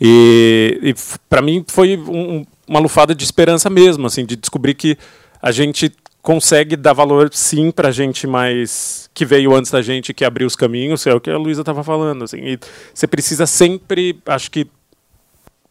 [0.00, 0.94] E, e
[1.28, 4.98] para mim foi um- uma lufada de esperança mesmo, assim, de descobrir que
[5.40, 5.92] a gente
[6.26, 10.56] consegue dar valor sim para gente mais que veio antes da gente, que abriu os
[10.56, 12.38] caminhos, é o que a Luísa estava falando, assim.
[12.38, 12.58] E
[12.92, 14.66] você precisa sempre, acho que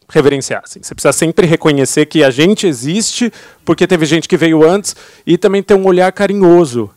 [0.08, 0.80] reverenciar, assim.
[0.82, 3.30] Você precisa sempre reconhecer que a gente existe
[3.66, 4.96] porque teve gente que veio antes
[5.26, 6.88] e também ter um olhar carinhoso,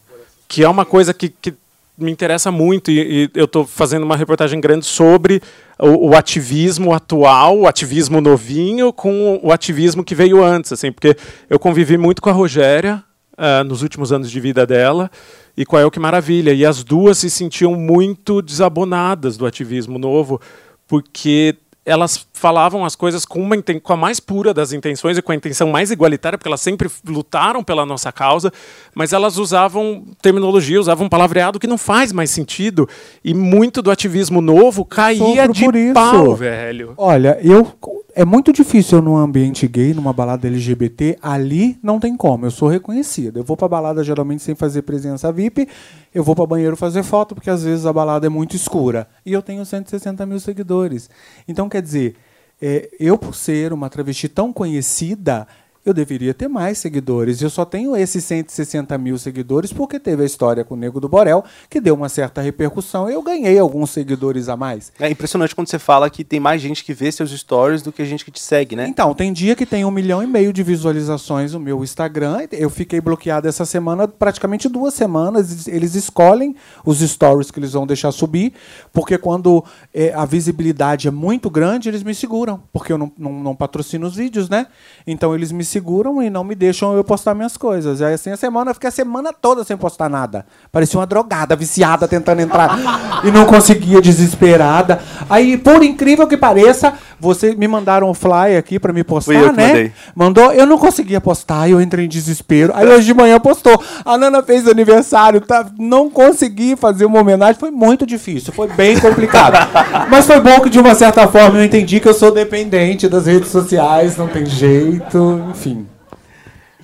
[0.47, 1.53] que é uma coisa que, que
[1.97, 5.41] me interessa muito e, e eu estou fazendo uma reportagem grande sobre
[5.77, 11.17] o, o ativismo atual, o ativismo novinho com o ativismo que veio antes, assim, porque
[11.49, 13.03] eu convivi muito com a Rogéria
[13.39, 15.09] ah, nos últimos anos de vida dela.
[15.55, 16.53] E com a El Que Maravilha.
[16.53, 20.39] E as duas se sentiam muito desabonadas do ativismo novo
[20.87, 21.55] porque
[21.85, 25.35] elas falavam as coisas com, uma, com a mais pura das intenções e com a
[25.35, 28.51] intenção mais igualitária, porque elas sempre lutaram pela nossa causa,
[28.93, 32.87] mas elas usavam terminologia, usavam palavreado que não faz mais sentido.
[33.23, 35.93] E muito do ativismo novo caía Sofro de por isso.
[35.93, 36.93] pau, velho.
[36.97, 37.73] Olha, eu
[38.15, 42.45] é muito difícil eu num ambiente gay, numa balada LGBT, ali não tem como.
[42.45, 43.39] Eu sou reconhecida.
[43.39, 45.67] Eu vou pra balada geralmente sem fazer presença VIP,
[46.13, 49.07] eu vou pra banheiro fazer foto, porque às vezes a balada é muito escura.
[49.25, 51.09] E eu tenho 160 mil seguidores.
[51.47, 52.15] Então, quer dizer,
[52.61, 55.47] é, eu por ser uma travesti tão conhecida,
[55.89, 57.41] eu deveria ter mais seguidores.
[57.41, 61.09] Eu só tenho esses 160 mil seguidores porque teve a história com o Nego do
[61.09, 63.09] Borel, que deu uma certa repercussão.
[63.09, 64.91] Eu ganhei alguns seguidores a mais.
[64.99, 68.05] É impressionante quando você fala que tem mais gente que vê seus stories do que
[68.05, 68.87] gente que te segue, né?
[68.87, 72.47] Então, tem dia que tem um milhão e meio de visualizações no meu Instagram.
[72.51, 75.67] Eu fiquei bloqueado essa semana, praticamente duas semanas.
[75.67, 78.53] Eles escolhem os stories que eles vão deixar subir,
[78.93, 79.63] porque quando
[79.93, 84.05] é, a visibilidade é muito grande, eles me seguram, porque eu não, não, não patrocino
[84.05, 84.67] os vídeos, né?
[85.07, 85.78] Então, eles me seguram
[86.21, 88.01] e não me deixam eu postar minhas coisas.
[88.01, 90.45] Aí, assim, a semana, eu fiquei a semana toda sem postar nada.
[90.71, 92.77] Parecia uma drogada, viciada, tentando entrar
[93.23, 94.99] e não conseguia, desesperada.
[95.29, 99.43] Aí, por incrível que pareça, você me mandaram um fly aqui pra me postar, Fui
[99.43, 99.67] eu que né?
[99.67, 99.91] mandei.
[100.15, 102.71] Mandou, eu não conseguia postar, eu entrei em desespero.
[102.73, 103.81] Aí hoje de manhã postou.
[104.05, 105.65] A Nana fez aniversário, tá?
[105.77, 109.57] Não consegui fazer uma homenagem, foi muito difícil, foi bem complicado.
[110.09, 113.25] Mas foi bom que de uma certa forma eu entendi que eu sou dependente das
[113.25, 115.68] redes sociais, não tem jeito, enfim.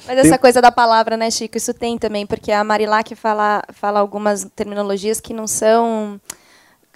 [0.06, 4.00] Mas essa coisa da palavra, né, Chico, isso tem também, porque a Marilac fala, fala
[4.00, 6.20] algumas terminologias que não são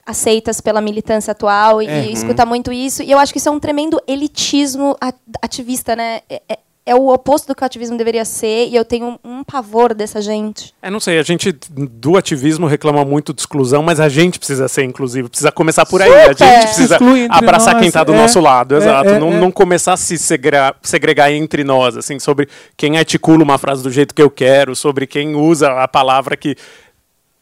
[0.05, 3.03] aceitas pela militância atual e, e escuta muito isso.
[3.03, 4.97] E eu acho que isso é um tremendo elitismo
[5.41, 6.21] ativista, né?
[6.29, 9.39] É, é- é o oposto do que o ativismo deveria ser e eu tenho um,
[9.39, 10.73] um pavor dessa gente.
[10.82, 14.67] É, não sei, a gente do ativismo reclama muito de exclusão, mas a gente precisa
[14.67, 16.11] ser inclusivo, precisa começar por aí.
[16.11, 16.38] A Super!
[16.38, 16.99] gente precisa
[17.30, 19.09] abraçar nós, quem tá do é, nosso lado, é, exato.
[19.09, 19.39] é, não, é.
[19.39, 23.91] não começar a se segregar, segregar entre nós, assim, sobre quem articula uma frase do
[23.91, 26.55] jeito que eu quero, sobre quem usa a palavra que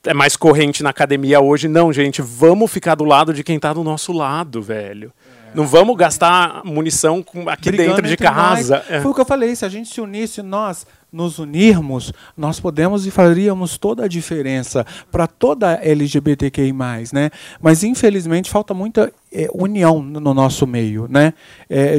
[0.05, 1.67] é mais corrente na academia hoje.
[1.67, 5.11] Não, gente, vamos ficar do lado de quem tá do nosso lado, velho.
[5.57, 8.85] Não vamos gastar munição com- aqui Brigando dentro de casa.
[8.87, 9.01] É.
[9.01, 10.85] Foi o que eu falei, se a gente se unisse, nós
[11.17, 16.71] nos unirmos, nós podemos e faríamos toda a diferença para toda LGBTQI+,
[17.11, 17.29] né?
[17.59, 21.33] Mas infelizmente falta muita eh, união no, no nosso meio, né?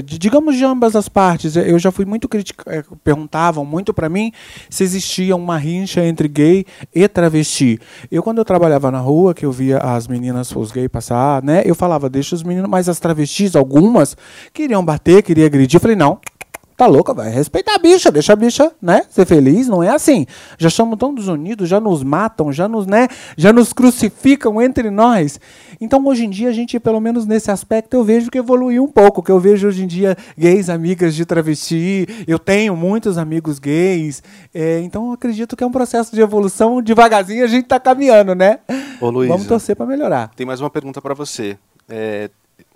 [0.05, 1.57] De- digamos de ambas as partes.
[1.57, 4.33] Eu já fui muito criticado, perguntavam muito para mim
[4.71, 6.65] se existia uma rincha entre gay
[6.95, 7.79] e travesti.
[8.11, 11.63] Eu quando eu trabalhava na rua, que eu via as meninas, os gays passar, né?
[11.67, 14.17] Eu falava, deixa os meninos, mas as travestis, algumas
[14.53, 15.77] queriam bater, queriam agredir.
[15.77, 16.19] Eu falei, não,
[16.79, 20.25] Tá louca, vai respeitar a bicha, deixa a bicha, né, ser feliz, não é assim.
[20.57, 25.41] Já estamos todos unidos, já nos matam, já nos, né, já nos crucificam entre nós.
[25.81, 28.87] Então, hoje em dia, a gente, pelo menos nesse aspecto, eu vejo que evoluiu um
[28.87, 33.59] pouco, que eu vejo hoje em dia gays, amigas de travesti, eu tenho muitos amigos
[33.59, 34.23] gays,
[34.55, 38.37] é, então eu acredito que é um processo de evolução, devagarzinho a gente tá caminhando,
[38.37, 38.61] né?
[39.01, 39.33] Ô, Luísa.
[39.33, 40.31] Vamos torcer para melhorar.
[40.37, 41.59] Tem mais uma pergunta para você.
[41.89, 42.31] É,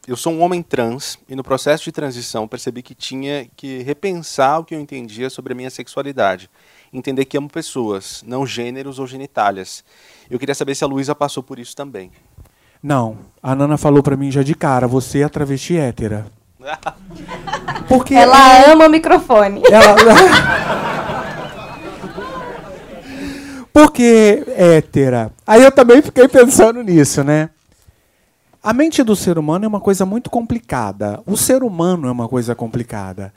[0.07, 4.59] eu sou um homem trans e no processo de transição percebi que tinha que repensar
[4.59, 6.51] o que eu entendia sobre a minha sexualidade.
[6.93, 9.85] Entender que amo pessoas, não gêneros ou genitálias.
[10.29, 12.11] Eu queria saber se a Luísa passou por isso também.
[12.83, 16.27] Não, a Nana falou para mim já de cara, você é travesti hétera.
[17.89, 19.63] Porque Ela ama o microfone.
[19.71, 19.95] Ela...
[23.73, 25.31] Porque hétera.
[25.47, 27.51] Aí eu também fiquei pensando nisso, né?
[28.63, 31.21] A mente do ser humano é uma coisa muito complicada.
[31.27, 33.33] O ser humano é uma coisa complicada.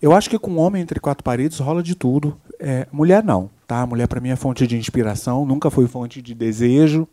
[0.00, 2.34] Eu acho que com homem entre quatro paredes rola de tudo.
[2.58, 3.84] É, mulher não, tá?
[3.86, 7.06] Mulher para mim é fonte de inspiração, nunca foi fonte de desejo.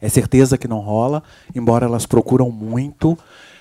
[0.00, 1.22] É certeza que não rola,
[1.54, 3.18] embora elas procuram muito.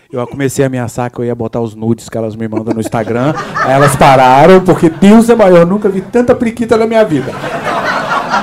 [0.09, 2.79] Eu comecei a ameaçar que eu ia botar os nudes que elas me mandam no
[2.79, 3.33] Instagram.
[3.63, 7.31] Aí elas pararam, porque Deus é maior, eu nunca vi tanta priquita na minha vida.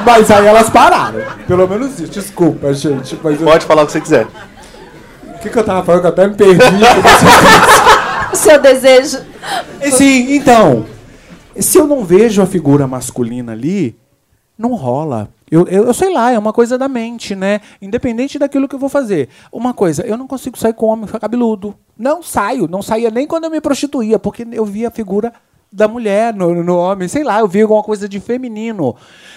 [0.04, 1.20] Mas aí elas pararam.
[1.46, 2.12] Pelo menos isso.
[2.12, 3.18] Desculpa, gente.
[3.22, 4.26] Mas eu- Pode falar o que você quiser.
[5.39, 6.01] O que, que eu tava falando?
[6.01, 6.62] Que eu até me perdi.
[8.30, 9.24] O seu desejo.
[9.91, 10.84] Sim, então.
[11.59, 13.97] Se eu não vejo a figura masculina ali,
[14.57, 15.30] não rola.
[15.51, 17.62] Eu, eu, eu sei lá, é uma coisa da mente, né?
[17.80, 19.30] Independente daquilo que eu vou fazer.
[19.51, 21.74] Uma coisa, eu não consigo sair com homem cabeludo.
[21.97, 25.32] Não saio, não saía nem quando eu me prostituía, porque eu via a figura
[25.72, 28.96] da mulher no, no homem, sei lá, eu vi alguma coisa de feminino.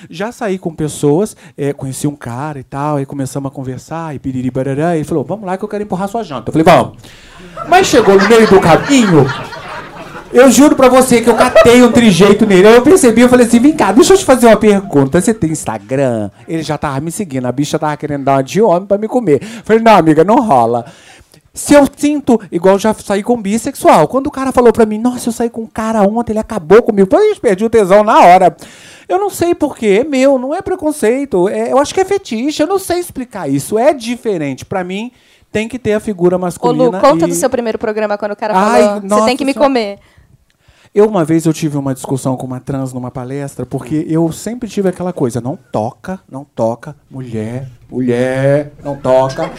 [0.09, 4.19] Já saí com pessoas, eh, conheci um cara e tal, aí começamos a conversar, e
[4.19, 6.49] piriri barará, e ele falou, vamos lá que eu quero empurrar sua janta.
[6.49, 6.97] Eu falei, vamos.
[7.67, 9.25] Mas chegou no meio do caminho,
[10.33, 12.67] eu juro pra você que eu catei um trijeito nele.
[12.67, 15.19] Eu percebi, eu falei assim, vem cá, deixa eu te fazer uma pergunta.
[15.19, 16.29] Você tem Instagram?
[16.47, 19.07] Ele já tava me seguindo, a bicha tava querendo dar uma de homem pra me
[19.09, 19.41] comer.
[19.41, 20.85] Eu falei, não, amiga, não rola.
[21.53, 24.07] Se eu sinto, igual já saí com bissexual.
[24.07, 26.81] Quando o cara falou pra mim, nossa, eu saí com um cara ontem, ele acabou
[26.81, 27.09] comigo.
[27.09, 28.55] Pô, gente perdeu o tesão na hora.
[29.07, 31.49] Eu não sei porquê, é meu, não é preconceito.
[31.49, 33.77] É, eu acho que é fetiche, eu não sei explicar isso.
[33.77, 34.63] É diferente.
[34.63, 35.11] Pra mim,
[35.51, 36.85] tem que ter a figura Ô, masculina.
[36.85, 37.27] Lu, conta e...
[37.27, 39.67] do seu primeiro programa quando o cara Ai, falou, você tem que me senhora.
[39.67, 39.99] comer.
[40.95, 44.67] Eu, uma vez, eu tive uma discussão com uma trans numa palestra, porque eu sempre
[44.67, 49.51] tive aquela coisa, não toca, não toca, mulher, mulher, não toca.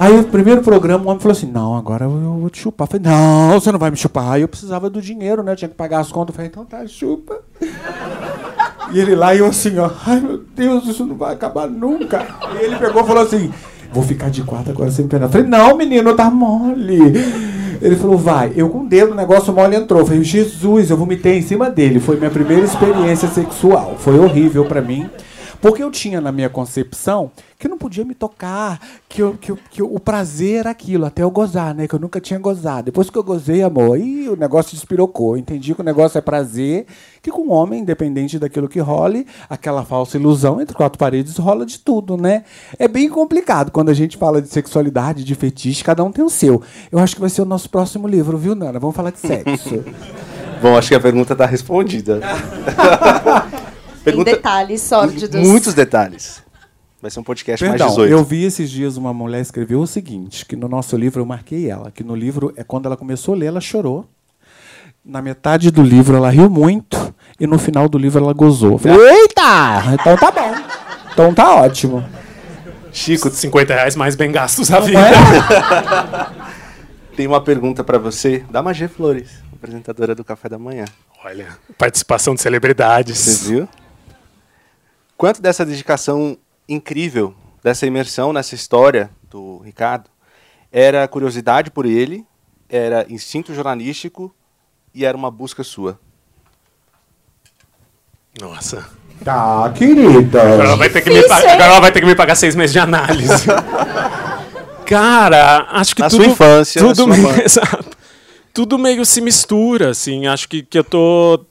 [0.00, 2.86] Aí, o primeiro programa, o homem falou assim, não, agora eu vou te chupar.
[2.86, 4.32] Eu falei, não, você não vai me chupar.
[4.32, 6.30] Aí eu precisava do dinheiro, né, eu tinha que pagar as contas.
[6.30, 7.38] Eu falei, então tá, chupa.
[8.94, 12.26] E ele lá, e eu assim, ó, ai meu Deus, isso não vai acabar nunca.
[12.58, 13.52] E ele pegou e falou assim,
[13.92, 15.26] vou ficar de quatro agora sem pena.
[15.26, 16.98] Eu falei, não, menino, tá mole.
[17.82, 18.54] Ele falou, vai.
[18.56, 20.00] Eu com o dedo, o negócio mole entrou.
[20.00, 22.00] Eu falei, Jesus, eu vomitei em cima dele.
[22.00, 23.96] Foi minha primeira experiência sexual.
[23.98, 25.10] Foi horrível pra mim.
[25.60, 29.58] Porque eu tinha na minha concepção que não podia me tocar, que, eu, que, eu-
[29.70, 31.86] que eu- o prazer era aquilo, até eu gozar, né?
[31.86, 32.84] Que eu nunca tinha gozado.
[32.86, 35.34] Depois que eu gozei, amor, aí o negócio despirocou.
[35.36, 36.86] Eu Entendi que o negócio é prazer,
[37.20, 41.66] que com o homem, independente daquilo que role, aquela falsa ilusão entre quatro paredes rola
[41.66, 42.44] de tudo, né?
[42.78, 46.30] É bem complicado quando a gente fala de sexualidade, de fetiche, cada um tem o
[46.30, 46.62] seu.
[46.90, 48.78] Eu acho que vai ser o nosso próximo livro, viu, Nana?
[48.78, 49.84] Vamos falar de sexo.
[50.62, 52.20] Bom, acho que a pergunta está respondida.
[54.04, 55.40] Tem detalhes sórdidos.
[55.46, 56.42] Muitos detalhes.
[57.00, 58.12] Vai ser um podcast mais Perdão, 18.
[58.12, 61.70] eu vi esses dias uma mulher escrever o seguinte, que no nosso livro eu marquei
[61.70, 64.06] ela, que no livro é quando ela começou a ler, ela chorou.
[65.02, 68.72] Na metade do livro ela riu muito e no final do livro ela gozou.
[68.72, 69.94] Eu falei, eita!
[69.94, 70.54] Então tá bom.
[71.12, 72.04] Então tá ótimo.
[72.92, 75.00] Chico, 50 reais mais bem gastos à Não vida.
[75.00, 76.50] é?
[77.16, 80.84] Tem uma pergunta para você da Magê Flores, apresentadora do Café da Manhã.
[81.24, 81.46] Olha,
[81.78, 83.16] participação de celebridades.
[83.18, 83.68] Você viu?
[85.20, 86.34] Quanto dessa dedicação
[86.66, 90.08] incrível, dessa imersão nessa história do Ricardo,
[90.72, 92.24] era curiosidade por ele,
[92.70, 94.34] era instinto jornalístico
[94.94, 96.00] e era uma busca sua?
[98.40, 98.88] Nossa.
[99.22, 100.40] Tá, querida.
[100.40, 101.50] Agora ela, vai ter que me Difícil, pa- hein?
[101.50, 103.44] agora ela vai ter que me pagar seis meses de análise.
[104.86, 107.90] Cara, acho que Na tudo, sua infância, tudo na sua meio, exato.
[108.54, 110.26] tudo meio se mistura, assim.
[110.26, 111.44] Acho que, que eu tô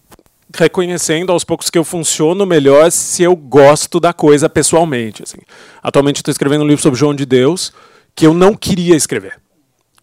[0.55, 5.23] reconhecendo aos poucos que eu funciono melhor se eu gosto da coisa pessoalmente.
[5.23, 5.37] Assim.
[5.81, 7.71] Atualmente estou escrevendo um livro sobre João de Deus
[8.15, 9.39] que eu não queria escrever.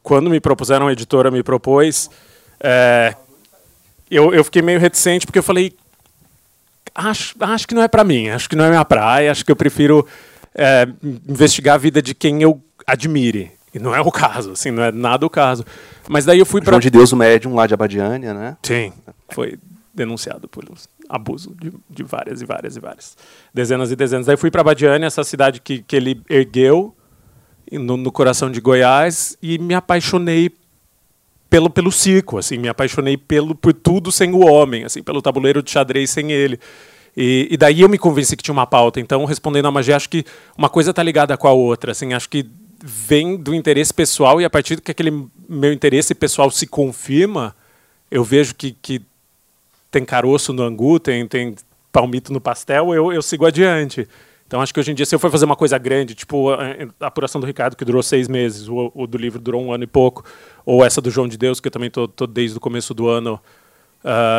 [0.02, 2.08] Quando me propuseram, a editora me propôs,
[2.60, 3.14] é,
[4.10, 5.74] eu, eu fiquei meio reticente porque eu falei,
[6.94, 9.50] acho, acho que não é para mim, acho que não é minha praia, acho que
[9.50, 10.06] eu prefiro
[10.54, 10.86] é,
[11.28, 13.50] investigar a vida de quem eu admire.
[13.74, 15.66] E não é o caso, assim, não é nada o caso.
[16.08, 18.56] Mas daí eu fui para João de Deus, o médium lá de Abadiânia, né?
[18.62, 18.92] Sim,
[19.28, 19.58] foi
[19.96, 20.64] denunciado por
[21.08, 23.16] abuso de, de várias e várias e várias.
[23.52, 24.26] Dezenas e dezenas.
[24.26, 26.94] Daí fui para Badiane, essa cidade que, que ele ergueu
[27.72, 30.52] no, no coração de Goiás, e me apaixonei
[31.48, 35.62] pelo, pelo circo, assim, me apaixonei pelo, por tudo sem o homem, assim, pelo tabuleiro
[35.62, 36.60] de xadrez sem ele.
[37.16, 39.00] E, e daí eu me convenci que tinha uma pauta.
[39.00, 40.24] Então, respondendo a magia, acho que
[40.56, 41.92] uma coisa está ligada com a outra.
[41.92, 42.46] Assim, acho que
[42.84, 47.56] vem do interesse pessoal e a partir do que aquele meu interesse pessoal se confirma,
[48.10, 49.00] eu vejo que, que
[49.96, 51.54] tem caroço no angu, tem, tem
[51.90, 54.06] palmito no pastel, eu, eu sigo adiante.
[54.46, 57.06] Então acho que hoje em dia, se eu for fazer uma coisa grande, tipo a,
[57.06, 59.86] apuração do Ricardo, que durou seis meses, o, o do livro durou um ano e
[59.86, 60.22] pouco,
[60.64, 63.40] ou essa do João de Deus, que eu também estou desde o começo do ano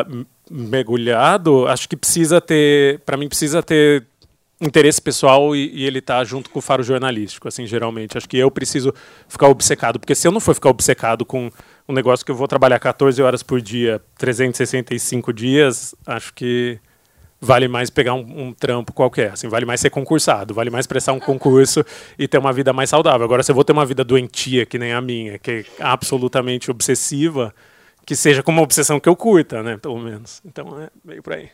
[0.07, 4.05] m- mergulhado, acho que precisa ter, para mim, precisa ter
[4.61, 8.17] interesse pessoal e, e ele tá junto com o faro jornalístico, assim, geralmente.
[8.17, 8.93] Acho que eu preciso
[9.27, 11.51] ficar obcecado, porque se eu não for ficar obcecado com
[11.87, 16.79] um negócio que eu vou trabalhar 14 horas por dia, 365 dias, acho que
[17.39, 21.13] vale mais pegar um, um trampo qualquer, assim, vale mais ser concursado, vale mais prestar
[21.13, 21.85] um concurso
[22.17, 23.23] e ter uma vida mais saudável.
[23.23, 26.69] Agora, se eu vou ter uma vida doentia, que nem a minha, que é absolutamente
[26.69, 27.53] obsessiva,
[28.05, 30.41] que seja como uma obsessão que eu curta, né, pelo menos.
[30.45, 31.49] Então, é meio por aí.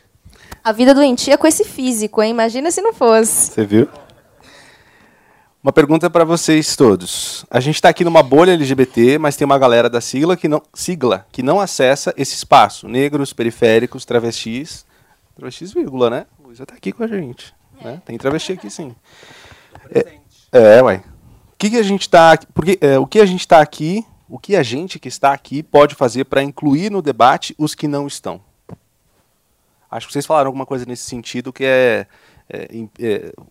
[0.62, 2.30] A vida doentia com esse físico, hein?
[2.30, 3.52] Imagina se não fosse.
[3.52, 3.88] Você viu?
[5.64, 7.46] Uma pergunta para vocês todos.
[7.50, 10.60] A gente está aqui numa bolha LGBT, mas tem uma galera da sigla que não,
[10.74, 12.86] sigla que não acessa esse espaço.
[12.86, 14.84] Negros, periféricos, travestis.
[15.34, 16.26] Travestis, vírgula, né?
[16.38, 17.54] Luísa tá aqui com a gente.
[17.82, 18.02] Né?
[18.04, 18.94] Tem travesti aqui sim.
[19.90, 20.18] É,
[20.52, 20.98] é uai.
[20.98, 22.38] O que, que a gente tá.
[22.52, 25.62] Porque, é, o que a gente está aqui, o que a gente que está aqui
[25.62, 28.38] pode fazer para incluir no debate os que não estão?
[29.90, 32.06] Acho que vocês falaram alguma coisa nesse sentido que é, é, é,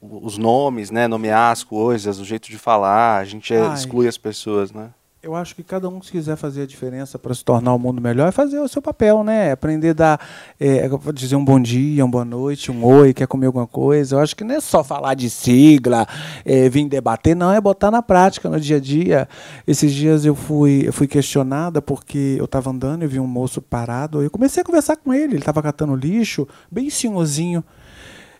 [0.01, 3.73] os nomes, né, nomear as coisas, o jeito de falar, a gente é, Ai.
[3.73, 4.91] exclui as pessoas, né?
[5.23, 8.01] Eu acho que cada um, se quiser fazer a diferença para se tornar o mundo
[8.01, 9.53] melhor, é fazer o seu papel, né?
[9.53, 10.27] Aprender a dar,
[10.59, 14.17] é, dizer um bom dia, uma boa noite, um oi, quer comer alguma coisa.
[14.17, 16.05] Eu acho que não é só falar de sigla,
[16.43, 19.29] é, vir debater, não, é botar na prática, no dia a dia.
[19.65, 23.61] Esses dias eu fui, eu fui questionada porque eu estava andando e vi um moço
[23.61, 24.21] parado.
[24.21, 27.63] Eu comecei a conversar com ele, ele estava catando lixo, bem senhorzinho.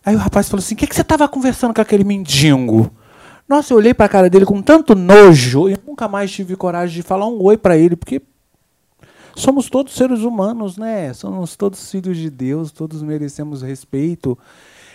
[0.05, 2.91] Aí o rapaz falou assim: o que, que você estava conversando com aquele mendigo?
[3.47, 6.95] Nossa, eu olhei para a cara dele com tanto nojo e nunca mais tive coragem
[6.95, 8.21] de falar um oi para ele, porque
[9.35, 11.13] somos todos seres humanos, né?
[11.13, 14.37] Somos todos filhos de Deus, todos merecemos respeito.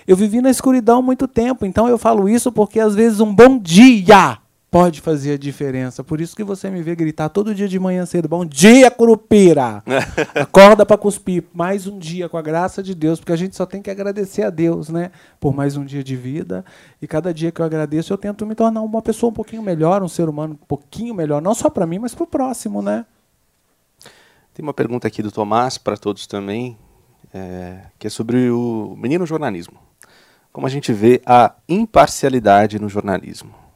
[0.06, 3.58] Eu vivi na escuridão muito tempo, então eu falo isso porque às vezes um bom
[3.58, 4.38] dia
[4.70, 6.04] pode fazer a diferença.
[6.04, 9.82] Por isso que você me vê gritar todo dia de manhã cedo: Bom dia, Curupira!
[10.34, 11.44] Acorda para cuspir.
[11.52, 14.42] Mais um dia, com a graça de Deus, porque a gente só tem que agradecer
[14.42, 15.10] a Deus, né?
[15.40, 16.64] Por mais um dia de vida.
[17.00, 20.02] E cada dia que eu agradeço, eu tento me tornar uma pessoa um pouquinho melhor,
[20.02, 23.04] um ser humano um pouquinho melhor, não só para mim, mas para o próximo, né?
[24.52, 26.76] Tem uma pergunta aqui do Tomás para todos também,
[27.32, 29.78] é, que é sobre o menino jornalismo.
[30.52, 33.67] Como a gente vê a imparcialidade no jornalismo?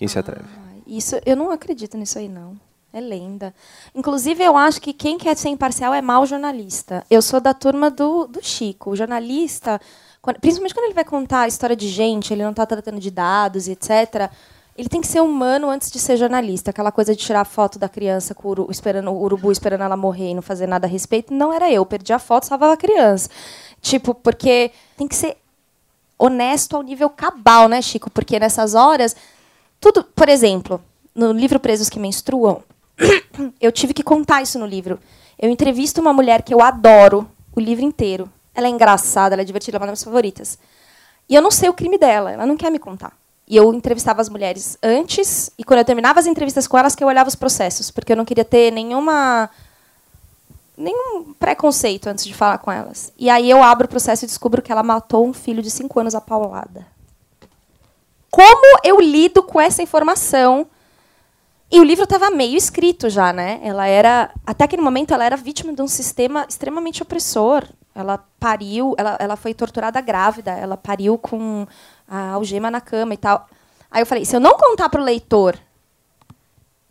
[0.00, 0.46] Quem se atreve?
[0.56, 2.58] Ah, isso, eu não acredito nisso aí, não.
[2.90, 3.54] É lenda.
[3.94, 7.04] Inclusive, eu acho que quem quer ser imparcial é mau jornalista.
[7.10, 8.92] Eu sou da turma do, do Chico.
[8.92, 9.78] O jornalista,
[10.22, 13.10] quando, principalmente quando ele vai contar a história de gente, ele não está tratando de
[13.10, 14.30] dados etc.,
[14.74, 16.70] ele tem que ser humano antes de ser jornalista.
[16.70, 19.98] Aquela coisa de tirar foto da criança com o, urubu, esperando, o urubu esperando ela
[19.98, 21.84] morrer e não fazer nada a respeito, não era eu.
[21.84, 23.28] Perdi a foto, salvava a criança.
[23.82, 25.36] Tipo, porque tem que ser
[26.18, 28.08] honesto ao nível cabal, né, Chico?
[28.08, 29.14] Porque nessas horas
[29.80, 30.80] tudo, por exemplo,
[31.14, 32.62] no livro Presos que Menstruam,
[33.58, 35.00] eu tive que contar isso no livro.
[35.38, 37.26] Eu entrevisto uma mulher que eu adoro
[37.56, 38.30] o livro inteiro.
[38.54, 40.58] Ela é engraçada, ela é divertida, ela é uma das minhas favoritas.
[41.28, 43.16] E eu não sei o crime dela, ela não quer me contar.
[43.48, 47.02] E eu entrevistava as mulheres antes, e quando eu terminava as entrevistas com elas, que
[47.02, 49.48] eu olhava os processos, porque eu não queria ter nenhuma
[50.76, 53.12] nenhum preconceito antes de falar com elas.
[53.18, 56.00] E aí eu abro o processo e descubro que ela matou um filho de cinco
[56.00, 56.86] anos a paulada
[58.30, 60.66] como eu lido com essa informação?
[61.70, 63.60] E o livro estava meio escrito já, né?
[63.62, 67.64] Ela era, até aquele momento, ela era vítima de um sistema extremamente opressor.
[67.94, 71.66] Ela pariu, ela, ela foi torturada grávida, ela pariu com
[72.08, 73.48] a algema na cama e tal.
[73.90, 75.58] Aí eu falei, se eu não contar para o leitor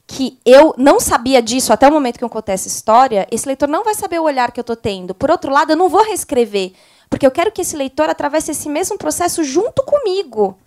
[0.07, 3.69] que eu não sabia disso até o momento que eu contei essa história, esse leitor
[3.69, 5.13] não vai saber o olhar que eu estou tendo.
[5.13, 6.73] Por outro lado, eu não vou reescrever,
[7.09, 10.57] porque eu quero que esse leitor atravesse esse mesmo processo junto comigo.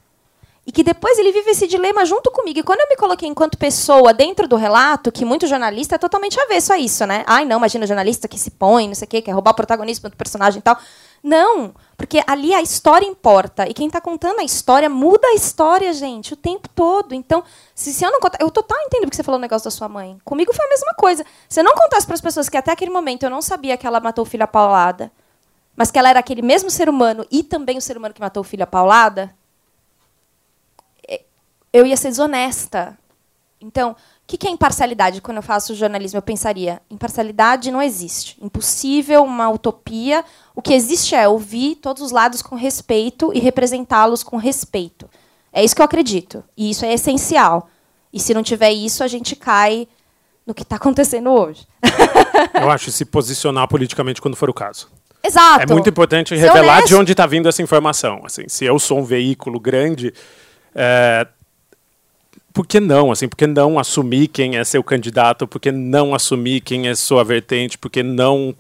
[0.65, 2.61] E que depois ele vive esse dilema junto comigo.
[2.61, 6.39] E quando eu me coloquei enquanto pessoa dentro do relato, que muito jornalista é totalmente
[6.41, 7.25] avesso a isso, né?
[7.27, 10.09] Ai, não, imagina jornalista que se põe, não sei o quê, quer roubar o protagonismo
[10.09, 10.79] do personagem e tal.
[11.21, 13.69] Não, porque ali a história importa.
[13.69, 17.13] E quem está contando a história muda a história, gente, o tempo todo.
[17.13, 17.43] Então,
[17.75, 18.39] se, se eu não contar.
[18.41, 20.17] Eu total entendo porque você falou o negócio da sua mãe.
[20.25, 21.25] Comigo foi a mesma coisa.
[21.49, 23.87] Se eu não contasse para as pessoas que até aquele momento eu não sabia que
[23.87, 25.11] ela matou o filho a paulada,
[25.77, 28.41] mas que ela era aquele mesmo ser humano e também o ser humano que matou
[28.43, 29.35] o filho a paulada,
[31.73, 32.99] eu ia ser desonesta.
[33.61, 33.97] Então, o
[34.27, 35.21] que é imparcialidade?
[35.21, 38.37] Quando eu faço jornalismo, eu pensaria: imparcialidade não existe.
[38.41, 40.25] Impossível, uma utopia.
[40.55, 45.09] O que existe é ouvir todos os lados com respeito e representá-los com respeito.
[45.53, 46.43] É isso que eu acredito.
[46.57, 47.69] E isso é essencial.
[48.13, 49.87] E se não tiver isso, a gente cai
[50.47, 51.67] no que está acontecendo hoje.
[52.55, 54.89] eu acho se posicionar politicamente quando for o caso.
[55.23, 55.63] Exato.
[55.63, 58.23] É muito importante revelar de onde está vindo essa informação.
[58.25, 60.13] Assim, se eu sou um veículo grande,
[60.75, 61.27] é,
[62.53, 63.11] por que não?
[63.11, 65.47] Assim, por que não assumir quem é seu candidato?
[65.47, 67.79] Por que não assumir quem é sua vertente?
[67.79, 68.55] Por que não.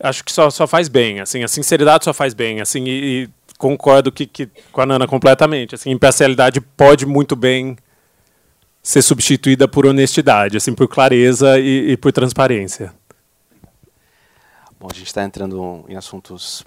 [0.00, 1.20] Acho que só, só faz bem.
[1.20, 2.60] Assim, a sinceridade só faz bem.
[2.60, 5.74] Assim, e, e concordo que, que, com a Nana completamente.
[5.74, 7.76] Assim, imparcialidade pode muito bem
[8.82, 12.92] ser substituída por honestidade, assim, por clareza e, e por transparência.
[14.78, 16.64] Bom, a gente está entrando em assuntos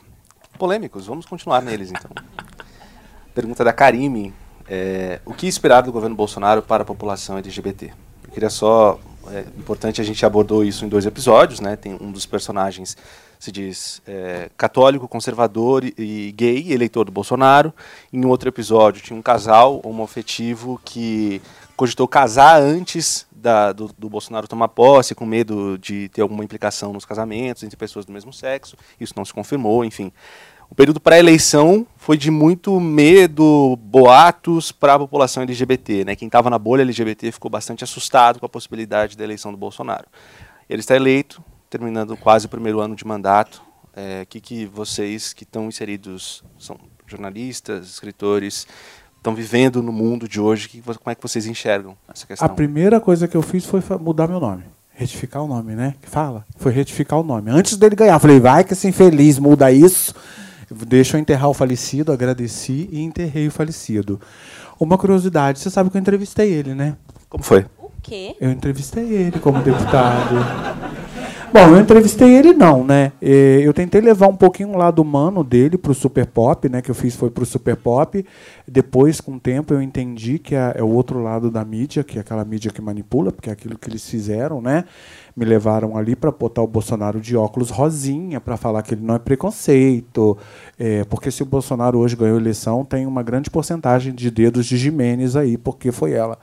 [0.57, 1.05] polêmicos.
[1.05, 2.09] Vamos continuar neles, então.
[3.35, 4.33] Pergunta da Karime
[4.67, 7.91] é, o que esperar do governo Bolsonaro para a população LGBT?
[8.25, 8.99] Eu queria só.
[9.31, 11.75] É importante, a gente abordou isso em dois episódios, né?
[11.75, 12.95] Tem um dos personagens
[13.39, 17.73] se diz é, católico, conservador e, gay, eleitor do Bolsonaro.
[18.11, 21.41] Em um outro episódio tinha um casal homoafetivo que
[21.75, 26.91] cogitou casar antes da, do, do, Bolsonaro tomar posse, com medo de ter alguma implicação
[26.91, 28.75] nos casamentos entre pessoas do mesmo sexo.
[28.99, 30.11] Isso não se confirmou, enfim.
[30.69, 36.05] O período pré-eleição foi de muito medo, boatos para a população LGBT.
[36.05, 36.15] Né?
[36.15, 40.05] Quem estava na bolha LGBT ficou bastante assustado com a possibilidade da eleição do Bolsonaro.
[40.69, 43.61] Ele está eleito, terminando quase o primeiro ano de mandato.
[43.95, 48.67] O é, que, que vocês que estão inseridos, são jornalistas, escritores,
[49.17, 52.45] estão vivendo no mundo de hoje, que, como é que vocês enxergam essa questão?
[52.45, 54.63] A primeira coisa que eu fiz foi mudar meu nome.
[54.91, 55.95] Retificar o nome, né?
[56.01, 56.45] Que fala?
[56.57, 57.51] Foi retificar o nome.
[57.51, 60.13] Antes dele ganhar, falei, vai que esse infeliz muda isso.
[60.71, 64.19] Deixa eu enterrar o falecido, agradeci e enterrei o falecido.
[64.79, 66.95] Uma curiosidade, você sabe que eu entrevistei ele, né?
[67.29, 67.65] Como foi?
[67.77, 68.35] O quê?
[68.39, 70.35] Eu entrevistei ele como deputado.
[71.53, 73.13] Bom, eu entrevistei ele não, né?
[73.21, 76.81] Eu tentei levar um pouquinho o lado humano dele para o Super Pop, né?
[76.81, 78.25] Que eu fiz foi para o Super Pop.
[78.67, 82.17] Depois, com o tempo, eu entendi que é, é o outro lado da mídia, que
[82.17, 84.85] é aquela mídia que manipula, porque é aquilo que eles fizeram, né?
[85.35, 89.15] Me levaram ali para botar o Bolsonaro de óculos rosinha, para falar que ele não
[89.15, 90.35] é preconceito.
[90.79, 94.65] É, porque se o Bolsonaro hoje ganhou a eleição, tem uma grande porcentagem de dedos
[94.65, 96.39] de Jimenez aí, porque foi ela.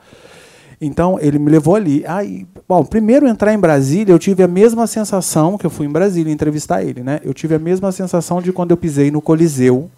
[0.79, 2.03] Então, ele me levou ali.
[2.05, 5.89] Aí, bom, primeiro entrar em Brasília, eu tive a mesma sensação que eu fui em
[5.89, 7.19] Brasília entrevistar ele, né?
[7.23, 9.89] Eu tive a mesma sensação de quando eu pisei no Coliseu,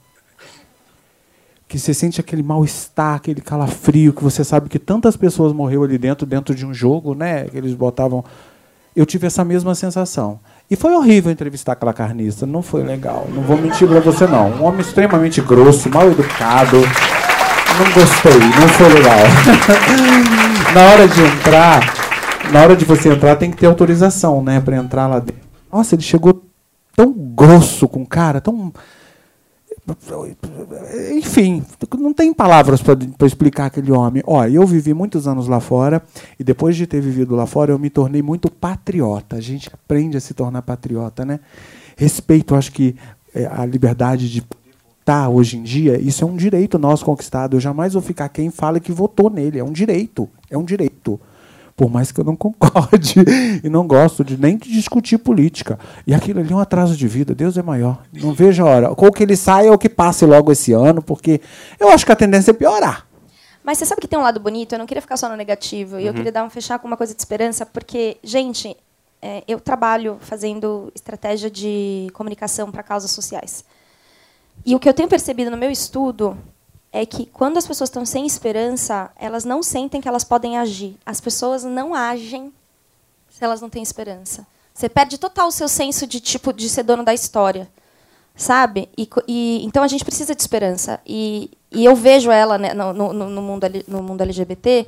[1.76, 5.98] que você sente aquele mal-estar, aquele calafrio, que você sabe que tantas pessoas morreram ali
[5.98, 7.50] dentro, dentro de um jogo, né?
[7.50, 8.24] Que eles botavam.
[8.96, 10.40] Eu tive essa mesma sensação.
[10.72, 13.28] E foi horrível entrevistar aquela carnista, não foi legal.
[13.30, 14.52] Não vou mentir para você não.
[14.52, 16.78] Um homem extremamente grosso, mal educado.
[16.78, 19.20] Não gostei, não foi legal.
[20.74, 21.94] na hora de entrar,
[22.54, 25.42] na hora de você entrar, tem que ter autorização, né, para entrar lá dentro.
[25.70, 26.42] Nossa, ele chegou
[26.96, 28.72] tão grosso com o cara, tão
[31.16, 31.64] enfim,
[31.98, 34.24] não tem palavras para explicar aquele homem.
[34.26, 36.02] Olha, eu vivi muitos anos lá fora
[36.40, 39.36] e depois de ter vivido lá fora, eu me tornei muito patriota.
[39.36, 41.40] A gente aprende a se tornar patriota, né?
[41.96, 42.96] Respeito, acho que
[43.34, 44.42] é, a liberdade de
[45.06, 47.56] votar hoje em dia, isso é um direito nosso conquistado.
[47.56, 49.60] Eu jamais vou ficar quem fala que votou nele.
[49.60, 50.28] É um direito.
[50.50, 51.20] É um direito.
[51.76, 53.16] Por mais que eu não concorde
[53.64, 55.78] e não gosto de nem de discutir política.
[56.08, 57.36] E aquilo ali é um atraso de vida.
[57.36, 58.02] Deus é maior.
[58.14, 58.90] Não vejo a hora.
[58.96, 61.42] Ou que ele saia ou que passe logo esse ano, porque
[61.80, 63.06] eu acho que a tendência é piorar.
[63.62, 64.74] Mas você sabe que tem um lado bonito?
[64.74, 66.00] Eu não queria ficar só no negativo.
[66.00, 66.08] E uhum.
[66.08, 68.78] eu queria dar um fechar com uma coisa de esperança, porque, gente,
[69.22, 73.66] é, eu trabalho fazendo estratégia de comunicação para causas sociais.
[74.64, 76.38] E o que eu tenho percebido no meu estudo
[76.96, 80.96] é que quando as pessoas estão sem esperança, elas não sentem que elas podem agir.
[81.06, 82.54] As pessoas não agem
[83.30, 84.48] se elas não têm esperança.
[84.74, 87.70] Você perde total o seu senso de tipo de ser dono da história,
[88.34, 88.88] sabe?
[88.98, 91.02] E, e então a gente precisa de esperança.
[91.06, 94.88] E, e eu vejo ela né, no, no, no, mundo, no mundo LGBT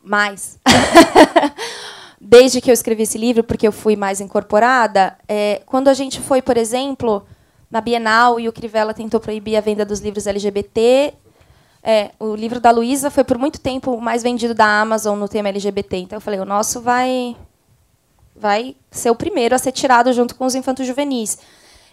[0.00, 0.60] mais.
[2.20, 6.20] Desde que eu escrevi esse livro, porque eu fui mais incorporada, é, quando a gente
[6.20, 7.26] foi, por exemplo,
[7.74, 11.12] na Bienal e o Crivella tentou proibir a venda dos livros LGBT.
[11.82, 15.28] É, o livro da Luísa foi por muito tempo o mais vendido da Amazon no
[15.28, 15.96] tema LGBT.
[15.96, 17.36] Então eu falei, o nosso vai
[18.36, 21.38] vai ser o primeiro a ser tirado junto com os infantos juvenis.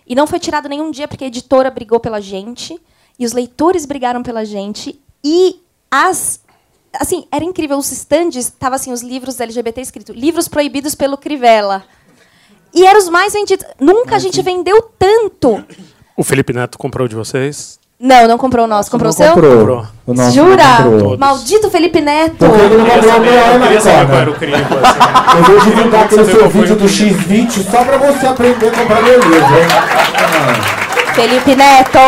[0.06, 2.80] E não foi tirado nenhum dia porque a editora brigou pela gente
[3.18, 6.42] e os leitores brigaram pela gente e as
[6.94, 11.84] assim, era incrível os estandes, tava assim os livros LGBT escrito livros proibidos pelo Crivella.
[12.74, 13.66] E eram os mais vendidos.
[13.80, 15.64] Nunca a gente vendeu tanto.
[16.16, 17.80] O Felipe Neto comprou de vocês?
[18.00, 18.90] Não, não comprou o nosso.
[18.90, 19.32] Comprou o seu?
[19.34, 19.86] Comprou.
[20.08, 20.78] O nosso Jura?
[20.84, 21.18] Comprou.
[21.20, 22.38] Maldito Felipe Neto.
[22.38, 24.56] Porque ele não o qual era o crime.
[24.56, 25.38] Assim.
[25.38, 29.20] Eu vou divulgar aquele seu vídeo do X20 só pra você aprender a comprar meu
[29.20, 29.68] livro, hein?
[31.14, 32.00] Felipe Neto.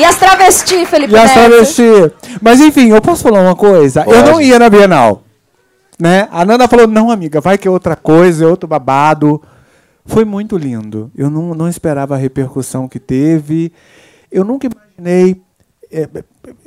[0.00, 1.26] E as travestis, Felipe e Neto?
[1.26, 2.10] E as travestis.
[2.40, 4.04] Mas enfim, eu posso falar uma coisa?
[4.04, 4.16] Pode.
[4.16, 5.22] Eu não ia na Bienal.
[6.00, 6.28] Né?
[6.32, 9.40] A Nana falou, não, amiga, vai que é outra coisa, é outro babado.
[10.04, 11.10] Foi muito lindo.
[11.16, 13.72] Eu não, não esperava a repercussão que teve.
[14.30, 15.40] Eu nunca imaginei.
[15.90, 16.08] É,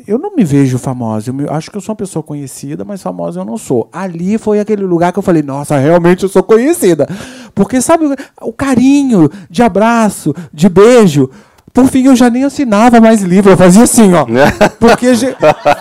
[0.07, 1.29] eu não me vejo famosa.
[1.29, 3.89] Eu me, acho que eu sou uma pessoa conhecida, mas famosa eu não sou.
[3.91, 7.07] Ali foi aquele lugar que eu falei: nossa, realmente eu sou conhecida.
[7.53, 8.05] Porque, sabe,
[8.41, 11.29] o carinho de abraço, de beijo.
[11.75, 14.25] Por fim, eu já nem assinava mais livro, eu fazia assim, ó.
[14.79, 15.07] Porque,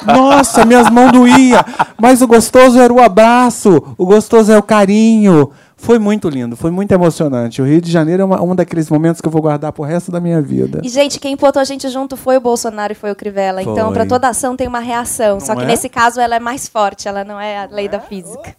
[0.05, 1.65] nossa, minhas mãos doíam.
[1.97, 5.53] Mas o gostoso era o abraço, o gostoso é o carinho.
[5.85, 7.61] Foi muito lindo, foi muito emocionante.
[7.61, 10.11] O Rio de Janeiro é uma, um daqueles momentos que eu vou guardar pro resto
[10.11, 10.81] da minha vida.
[10.83, 13.63] E, gente, quem botou a gente junto foi o Bolsonaro e foi o Crivella.
[13.63, 13.71] Foi.
[13.71, 15.35] Então, para toda ação tem uma reação.
[15.35, 15.67] Não Só que é?
[15.67, 18.57] nesse caso ela é mais forte, ela não é a lei da física.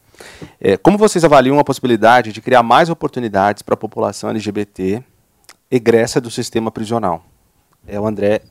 [0.62, 5.04] É, como vocês avaliam a possibilidade de criar mais oportunidades para a população LGBT
[5.72, 7.24] egressa do sistema prisional?
[7.88, 8.42] É o André,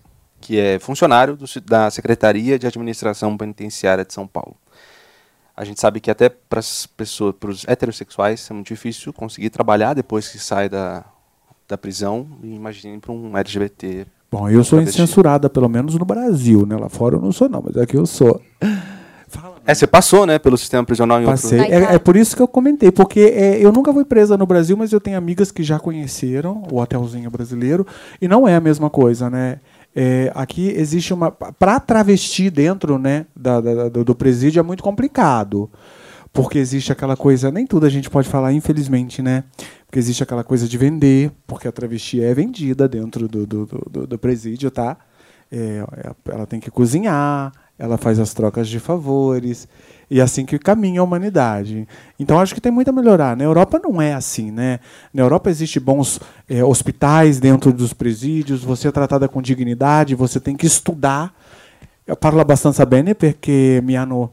[0.41, 4.57] que é funcionário do, da Secretaria de Administração Penitenciária de São Paulo
[5.57, 9.51] a gente sabe que até para as pessoas, para os heterossexuais, é muito difícil conseguir
[9.51, 11.05] trabalhar depois que sai da,
[11.69, 12.27] da prisão.
[12.43, 14.07] E imagine para um LGBT.
[14.31, 16.77] Bom, eu sou incensurada, pelo menos no Brasil, né?
[16.77, 18.41] Lá fora eu não sou, não, mas aqui eu sou.
[19.67, 21.59] É, você passou, né, pelo sistema prisional em Passei.
[21.59, 21.75] outro...
[21.75, 24.77] É, é por isso que eu comentei, porque é, eu nunca fui presa no Brasil,
[24.77, 27.87] mas eu tenho amigas que já conheceram o hotelzinho brasileiro,
[28.21, 29.61] e não é a mesma coisa, né?
[29.95, 31.31] É, aqui existe uma.
[31.31, 35.71] Para travesti dentro né, da, da, do, presídio é muito complicado.
[36.33, 37.51] Porque existe aquela coisa.
[37.53, 39.45] Nem tudo a gente pode falar, infelizmente, né?
[39.87, 44.07] Porque existe aquela coisa de vender, porque a travesti é vendida dentro do, do, do,
[44.09, 44.97] do presídio, tá?
[45.51, 45.85] É,
[46.29, 49.69] ela tem que cozinhar, ela faz as trocas de favores.
[50.15, 51.89] E é assim que caminha a humanidade.
[52.21, 53.37] Então acho que tem muito a melhorar.
[53.37, 54.79] Na Europa não é assim, né?
[55.13, 60.39] Na Europa existe bons é, hospitais dentro dos presídios, você é tratada com dignidade, você
[60.39, 61.35] tem que estudar.
[62.07, 64.31] Eu parlo abbastanza bene porque mi hanno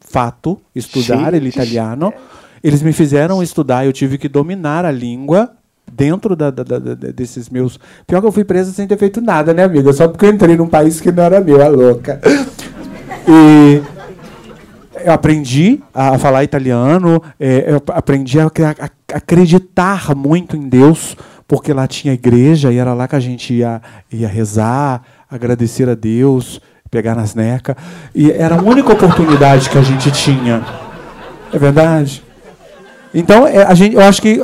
[0.00, 2.12] fatto estudar il italiano.
[2.60, 5.52] Eles me fizeram estudar, eu tive que dominar a língua
[5.92, 6.78] dentro da, da, da,
[7.12, 7.78] desses meus.
[8.04, 9.92] Pior que eu fui presa sem ter feito nada, né, amiga?
[9.92, 12.20] Só porque eu entrei num país que não era meu, a louca.
[13.28, 13.99] E
[15.04, 18.50] eu aprendi a falar italiano, é, eu aprendi a,
[19.14, 21.16] acreditar muito em Deus,
[21.46, 23.80] porque lá tinha igreja e era lá que a gente ia,
[24.12, 26.60] ia rezar, agradecer a Deus,
[26.90, 27.76] pegar nas necas.
[28.14, 30.64] E era a única oportunidade que a gente tinha.
[31.52, 32.22] É verdade?
[33.12, 34.40] Então, é, a gente, eu acho que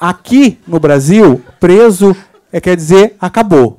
[0.00, 2.16] aqui no Brasil, preso
[2.52, 3.78] é, quer dizer acabou.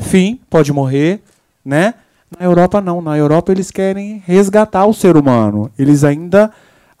[0.00, 1.20] Fim, pode morrer,
[1.64, 1.94] né?
[2.38, 3.00] Na Europa não.
[3.00, 5.70] Na Europa eles querem resgatar o ser humano.
[5.78, 6.52] Eles ainda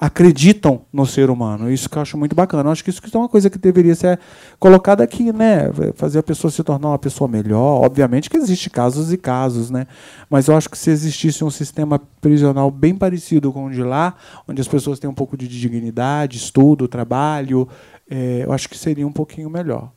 [0.02, 1.70] acreditam no ser humano.
[1.70, 2.68] Isso que eu acho muito bacana.
[2.68, 4.18] Eu acho que isso é uma coisa que deveria ser
[4.58, 5.70] colocada aqui, né?
[5.94, 7.84] Fazer a pessoa se tornar uma pessoa melhor.
[7.84, 9.86] Obviamente que existem casos e casos, né?
[10.28, 14.16] Mas eu acho que se existisse um sistema prisional bem parecido com o de lá,
[14.48, 17.68] onde as pessoas têm um pouco de dignidade, estudo, trabalho,
[18.10, 19.92] é, eu acho que seria um pouquinho melhor.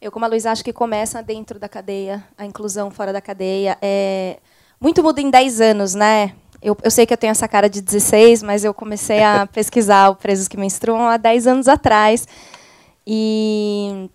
[0.00, 3.76] Eu, como a Luísa, acho que começa dentro da cadeia, a inclusão fora da cadeia.
[3.82, 4.38] É
[4.82, 6.32] muito muda em 10 anos, né?
[6.60, 10.10] Eu, eu, sei que eu tenho essa cara de 16, mas eu comecei a pesquisar
[10.10, 12.26] o Presos que Menstruam há 10 anos atrás.
[13.06, 14.10] E,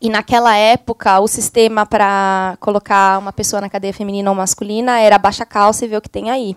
[0.00, 5.18] e naquela época, o sistema para colocar uma pessoa na cadeia feminina ou masculina era
[5.18, 6.56] baixa calça e ver o que tem aí.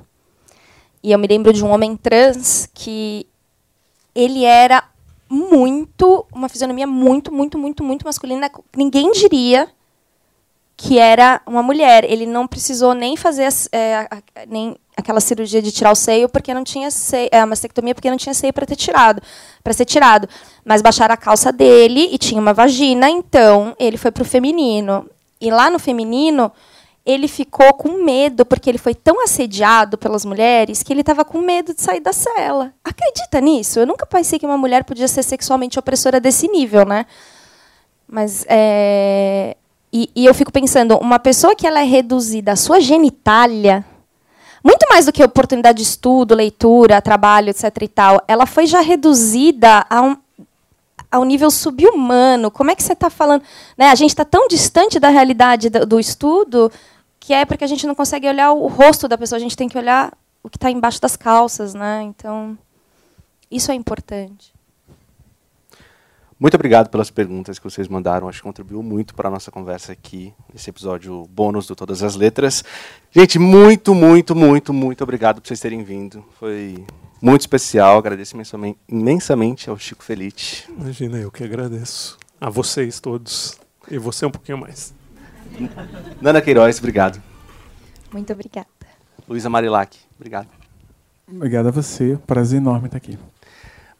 [1.01, 3.27] E eu me lembro de um homem trans que
[4.15, 4.83] ele era
[5.27, 8.49] muito, uma fisionomia muito, muito, muito, muito masculina.
[8.77, 9.67] Ninguém diria
[10.83, 12.03] que era uma mulher.
[12.03, 14.05] Ele não precisou nem fazer é,
[14.49, 18.09] nem aquela cirurgia de tirar o seio porque não tinha seio, é, a mastectomia porque
[18.09, 19.21] não tinha seio para ter tirado,
[19.63, 20.27] para ser tirado.
[20.65, 25.09] Mas baixaram a calça dele e tinha uma vagina, então ele foi para o feminino.
[25.39, 26.51] E lá no feminino
[27.05, 31.39] ele ficou com medo porque ele foi tão assediado pelas mulheres que ele estava com
[31.39, 32.73] medo de sair da cela.
[32.83, 33.79] Acredita nisso?
[33.79, 37.05] Eu nunca pensei que uma mulher podia ser sexualmente opressora desse nível, né?
[38.05, 39.55] Mas é,
[39.93, 43.85] e, e, eu fico pensando, uma pessoa que ela é reduzida à sua genitália,
[44.63, 47.65] muito mais do que oportunidade de estudo, leitura, trabalho, etc.
[47.79, 50.17] e tal, ela foi já reduzida a um,
[51.11, 52.49] a um nível subhumano.
[52.49, 53.43] Como é que você está falando?
[53.77, 53.91] Né?
[53.91, 56.71] A gente está tão distante da realidade do, do, estudo
[57.19, 59.69] que é porque a gente não consegue olhar o rosto da pessoa, a gente tem
[59.69, 60.11] que olhar
[60.41, 61.75] o que está embaixo das calças.
[61.75, 62.01] Né?
[62.01, 62.57] Então,
[63.51, 64.51] isso é importante.
[66.39, 68.27] Muito obrigado pelas perguntas que vocês mandaram.
[68.27, 72.15] Acho que contribuiu muito para a nossa conversa aqui, nesse episódio bônus do Todas as
[72.15, 72.63] Letras.
[73.11, 76.23] Gente, muito, muito, muito, muito obrigado por vocês terem vindo.
[76.39, 76.85] Foi
[77.21, 77.97] muito especial.
[77.97, 80.69] Agradeço imensamente, imensamente ao Chico Felite.
[80.77, 82.17] Imagina, eu que agradeço.
[82.41, 83.57] A vocês todos.
[83.89, 84.93] E você um pouquinho mais.
[86.21, 87.21] Nana Queiroz, obrigado.
[88.11, 88.67] Muito obrigada.
[89.27, 90.47] Luísa Marilac, obrigado.
[91.27, 92.17] Obrigado a você.
[92.27, 93.17] Prazer enorme estar aqui.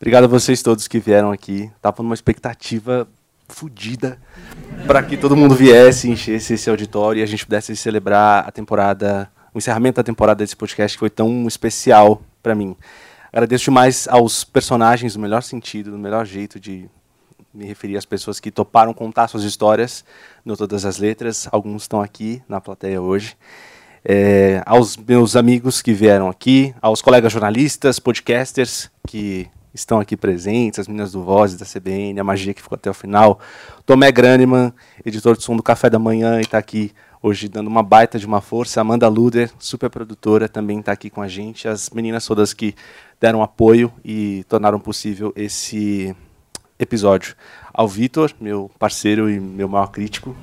[0.04, 1.72] Obrigado a vocês todos que vieram aqui.
[1.82, 3.08] Tava numa expectativa
[3.48, 4.20] fodida
[4.86, 9.32] para que todo mundo viesse, enchesse esse auditório e a gente pudesse celebrar a temporada,
[9.54, 12.76] o encerramento da temporada desse podcast que foi tão especial para mim.
[13.32, 16.90] Agradeço demais aos personagens, no melhor sentido, no melhor jeito de
[17.54, 20.04] me referir às pessoas que toparam contar suas histórias
[20.44, 21.48] no Todas as Letras.
[21.50, 23.38] Alguns estão aqui na plateia hoje.
[24.04, 30.80] É, aos meus amigos que vieram aqui, aos colegas jornalistas, podcasters que estão aqui presentes,
[30.80, 33.40] as meninas do Voz da CBN, a Magia que ficou até o final,
[33.86, 34.74] Tomé Graneman,
[35.06, 36.92] editor de som do Café da Manhã, e está aqui
[37.22, 38.82] hoje dando uma baita de uma força.
[38.82, 41.68] Amanda Luder, super produtora, também está aqui com a gente.
[41.68, 42.76] As meninas todas que
[43.20, 46.14] deram apoio e tornaram possível esse
[46.78, 47.36] episódio.
[47.74, 50.36] Ao Vitor, meu parceiro e meu maior crítico.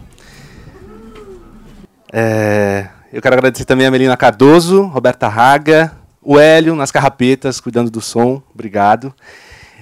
[2.12, 7.91] É, eu quero agradecer também a Melina Cardoso, Roberta Raga, o Hélio nas carrapetas, cuidando
[7.91, 9.15] do som, obrigado.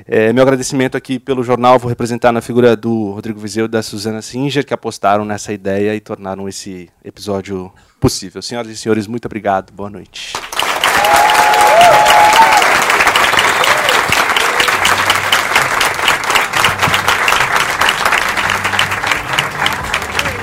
[0.07, 3.83] É, meu agradecimento aqui pelo jornal, vou representar na figura do Rodrigo Vizeu e da
[3.83, 8.41] Suzana Singer, que apostaram nessa ideia e tornaram esse episódio possível.
[8.41, 10.33] Senhoras e senhores, muito obrigado, boa noite.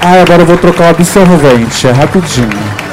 [0.08, 2.85] Ah, agora eu vou trocar o absorvente, é rapidinho.